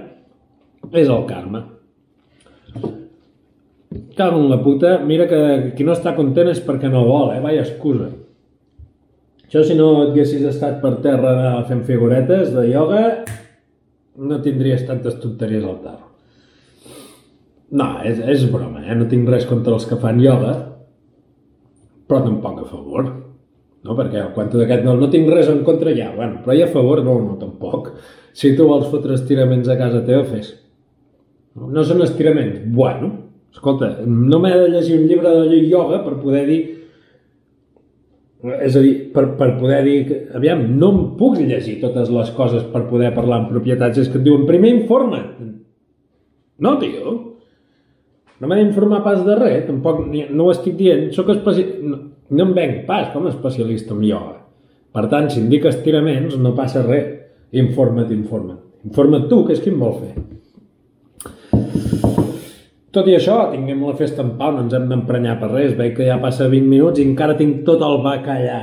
és 0.92 1.08
el 1.08 1.24
karma. 1.28 1.64
Cago 4.16 4.38
en 4.38 4.50
la 4.50 4.62
puta, 4.62 4.98
mira 5.02 5.26
que 5.26 5.72
qui 5.74 5.82
no 5.82 5.96
està 5.96 6.12
content 6.14 6.48
és 6.52 6.60
perquè 6.62 6.86
no 6.90 7.02
vol, 7.08 7.32
eh? 7.34 7.40
Vaya 7.42 7.64
excusa. 7.64 8.10
Això 9.48 9.64
si 9.66 9.74
no 9.74 9.88
et 10.04 10.12
haguessis 10.12 10.44
estat 10.46 10.76
per 10.78 10.92
terra 11.02 11.32
fent 11.66 11.82
figuretes 11.88 12.52
de 12.54 12.68
ioga, 12.70 13.00
no 14.22 14.38
tindries 14.44 14.84
tantes 14.86 15.16
tonteries 15.18 15.64
al 15.66 15.80
tarro. 15.82 16.06
No, 17.74 17.88
és, 18.06 18.20
és 18.22 18.44
broma, 18.50 18.84
eh? 18.84 18.94
No 18.94 19.08
tinc 19.10 19.26
res 19.30 19.48
contra 19.50 19.74
els 19.74 19.88
que 19.90 19.98
fan 19.98 20.22
ioga, 20.22 20.52
però 22.06 22.22
tampoc 22.22 22.60
a 22.62 22.68
favor. 22.68 23.10
No? 23.82 23.96
Perquè 23.98 24.20
el 24.22 24.30
quanto 24.36 24.60
d'aquest 24.60 24.86
no, 24.86 24.94
no 25.00 25.08
tinc 25.10 25.30
res 25.32 25.50
en 25.50 25.64
contra 25.66 25.94
ja, 25.96 26.12
bueno, 26.14 26.44
però 26.44 26.54
ja 26.54 26.68
a 26.68 26.70
favor 26.70 27.02
no, 27.06 27.16
no 27.24 27.34
tampoc. 27.42 27.90
Si 28.38 28.52
tu 28.54 28.68
vols 28.70 28.86
fotre 28.92 29.18
estiraments 29.18 29.66
a 29.66 29.78
casa 29.80 30.04
teva, 30.06 30.22
fes. 30.30 30.52
No 31.58 31.82
són 31.82 32.04
estiraments. 32.06 32.62
Bueno, 32.70 33.10
escolta, 33.52 33.92
no 34.06 34.40
m'he 34.42 34.52
de 34.56 34.68
llegir 34.72 34.98
un 35.00 35.08
llibre 35.08 35.32
de 35.48 35.62
ioga 35.66 36.02
per 36.04 36.18
poder 36.20 36.44
dir 36.48 36.60
és 38.64 38.76
a 38.76 38.80
dir, 38.80 38.94
per, 39.12 39.26
per 39.36 39.50
poder 39.58 39.80
dir 39.84 39.96
que, 40.08 40.20
aviam, 40.38 40.62
no 40.80 40.92
em 40.94 41.00
puc 41.18 41.36
llegir 41.40 41.76
totes 41.82 42.08
les 42.14 42.30
coses 42.36 42.62
per 42.72 42.86
poder 42.88 43.10
parlar 43.16 43.42
amb 43.42 43.50
propietats, 43.52 44.00
és 44.00 44.08
que 44.08 44.16
et 44.20 44.24
diuen 44.24 44.46
primer 44.48 44.70
informa 44.78 45.24
no, 46.60 46.76
tio 46.80 47.16
no 48.40 48.48
m'he 48.48 48.56
d'informar 48.62 49.02
pas 49.04 49.20
de 49.26 49.36
res 49.36 49.66
tampoc, 49.68 50.06
no 50.08 50.46
ho 50.46 50.54
estic 50.54 50.78
dient 50.78 51.10
sóc 51.16 51.34
especi... 51.36 51.66
no, 51.84 52.00
no 52.30 52.46
em 52.46 52.52
venc 52.54 52.84
pas 52.86 53.08
com 53.12 53.26
a 53.26 53.32
especialista 53.32 53.94
en 53.94 54.04
ioga. 54.06 54.36
Per 54.94 55.06
tant, 55.10 55.28
si 55.30 55.40
em 55.42 55.48
dic 55.50 55.66
estiraments, 55.70 56.36
no 56.38 56.54
passa 56.54 56.82
res. 56.86 57.16
Informa't, 57.58 58.10
informa't. 58.14 58.60
Informa't 58.86 59.26
tu, 59.30 59.42
que 59.46 59.56
és 59.56 59.62
qui 59.62 59.72
em 59.72 59.80
vol 59.82 59.96
fer. 59.98 60.14
Tot 62.90 63.06
i 63.06 63.12
això, 63.14 63.36
tinguem 63.52 63.84
la 63.86 63.94
festa 63.94 64.24
en 64.24 64.32
pau, 64.38 64.50
no 64.50 64.64
ens 64.64 64.72
hem 64.74 64.88
d'emprenyar 64.90 65.36
per 65.38 65.52
res. 65.52 65.76
Veig 65.78 65.92
que 65.94 66.08
ja 66.08 66.16
passa 66.22 66.48
20 66.50 66.66
minuts 66.66 66.98
i 66.98 67.04
encara 67.06 67.36
tinc 67.38 67.60
tot 67.68 67.84
el 67.86 68.00
bacallà. 68.02 68.62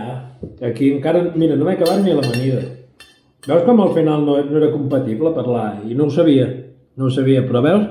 Aquí 0.67 0.89
encara, 0.91 1.21
mira, 1.39 1.55
no 1.55 1.63
m'he 1.63 1.77
acabat 1.77 2.03
ni 2.03 2.15
l'amanida. 2.15 2.65
Veus 3.47 3.63
com 3.63 3.79
al 3.79 3.93
final 3.95 4.25
no, 4.27 4.35
no 4.43 4.59
era 4.59 4.73
compatible 4.73 5.31
parlar? 5.31 5.77
I 5.87 5.95
no 5.95 6.09
ho 6.09 6.11
sabia, 6.11 6.49
no 6.99 7.07
ho 7.07 7.13
sabia, 7.13 7.45
però 7.47 7.63
veus? 7.63 7.87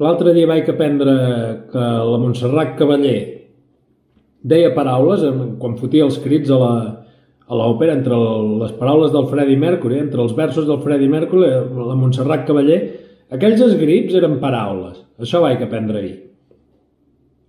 L'altre 0.00 0.36
dia 0.36 0.46
vaig 0.46 0.70
aprendre 0.70 1.16
que 1.72 1.90
la 2.12 2.22
Montserrat 2.22 2.76
Cavaller 2.78 3.18
deia 4.46 4.70
paraules, 4.76 5.26
quan 5.60 5.74
fotia 5.82 6.06
els 6.06 6.22
crits 6.22 6.54
a 6.54 6.60
la, 6.62 6.72
a 7.50 7.58
l'òpera, 7.58 7.98
entre 7.98 8.16
les 8.62 8.72
paraules 8.78 9.10
del 9.12 9.26
Freddie 9.34 9.58
Mercury, 9.58 9.98
entre 9.98 10.22
els 10.22 10.38
versos 10.38 10.70
del 10.70 10.78
Freddie 10.86 11.10
Mercury, 11.10 11.50
la 11.90 11.98
Montserrat 11.98 12.46
Cavaller, 12.46 12.80
aquells 13.34 13.62
escrits 13.66 14.16
eren 14.18 14.38
paraules. 14.42 15.00
Això 15.20 15.42
vaig 15.44 15.62
aprendre 15.62 16.00
ahir. 16.00 16.16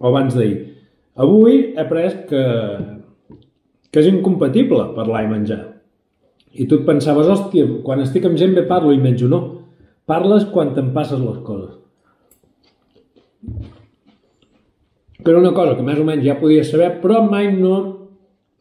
O 0.02 0.10
abans 0.10 0.36
d'ahir. 0.38 0.58
Avui 1.22 1.58
he 1.74 1.82
après 1.82 2.24
que, 2.30 2.44
que 3.91 4.02
és 4.02 4.10
incompatible 4.10 4.91
parlar 4.96 5.26
i 5.26 5.32
menjar. 5.32 5.62
I 6.52 6.67
tu 6.67 6.82
et 6.82 6.88
pensaves, 6.88 7.30
hòstia, 7.32 7.67
quan 7.86 8.02
estic 8.04 8.26
amb 8.28 8.39
gent 8.39 8.56
bé 8.58 8.65
parlo 8.67 8.91
i 8.96 9.00
menjo. 9.00 9.30
No. 9.32 9.41
Parles 10.10 10.48
quan 10.52 10.74
te'n 10.76 10.89
passes 10.96 11.22
les 11.22 11.38
coses 11.46 11.78
era 15.30 15.39
una 15.39 15.54
cosa 15.54 15.76
que 15.76 15.86
més 15.86 16.00
o 16.00 16.06
menys 16.06 16.26
ja 16.26 16.38
podia 16.39 16.63
saber, 16.65 16.96
però 17.02 17.22
mai 17.28 17.52
no 17.54 17.76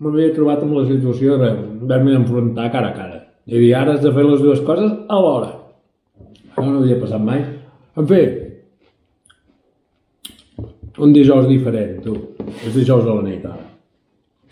m'havia 0.00 0.34
trobat 0.36 0.62
amb 0.64 0.76
la 0.76 0.84
situació 0.88 1.38
d'haver-me 1.40 2.12
d'enfrontar 2.12 2.68
cara 2.72 2.92
a 2.92 2.96
cara. 2.96 3.18
I 3.46 3.58
dir, 3.58 3.72
ara 3.76 3.96
has 3.96 4.04
de 4.04 4.12
fer 4.12 4.24
les 4.26 4.42
dues 4.44 4.60
coses 4.66 4.92
alhora. 5.08 5.54
Això 6.60 6.74
no 6.74 6.82
havia 6.82 7.00
passat 7.00 7.22
mai. 7.24 7.40
En 7.96 8.06
fi, 8.08 8.20
un 11.00 11.14
dijous 11.16 11.46
diferent, 11.48 12.00
tu. 12.04 12.16
És 12.60 12.74
dijous 12.74 13.06
a 13.06 13.14
la 13.16 13.24
nit, 13.24 13.44
ara. 13.48 13.64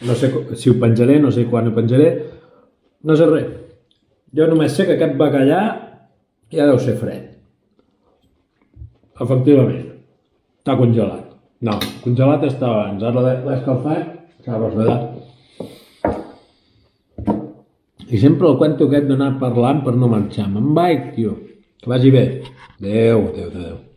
No 0.09 0.15
sé 0.17 0.31
si 0.57 0.71
ho 0.71 0.79
penjaré, 0.81 1.19
no 1.21 1.31
sé 1.35 1.45
quan 1.51 1.69
ho 1.69 1.75
penjaré, 1.77 2.09
no 3.05 3.17
sé 3.19 3.27
res. 3.29 3.51
Jo 4.37 4.47
només 4.49 4.73
sé 4.73 4.87
que 4.87 4.97
aquest 4.97 5.19
bacallà 5.21 5.61
ja 6.55 6.69
deu 6.71 6.79
ser 6.81 6.95
fred. 7.01 7.27
Efectivament, 9.19 9.85
està 10.63 10.79
congelat. 10.79 11.27
No, 11.67 11.75
congelat 12.05 12.47
estava 12.47 12.85
abans, 12.85 13.03
ara 13.05 13.25
l'he 13.27 13.57
escalfat, 13.59 14.15
s'ha 14.47 14.63
refredat. 14.63 15.03
I 18.09 18.17
sempre 18.23 18.49
el 18.49 18.57
cuento 18.57 18.87
aquest 18.89 19.11
d'anar 19.11 19.35
parlant 19.43 19.83
per 19.85 19.93
no 19.99 20.09
marxar. 20.09 20.47
Me'n 20.49 20.73
vaig, 20.77 21.11
tio. 21.19 21.35
Que 21.83 21.89
vagi 21.89 22.11
bé. 22.11 22.43
Adéu, 22.79 23.29
adéu, 23.29 23.49
adéu. 23.49 23.88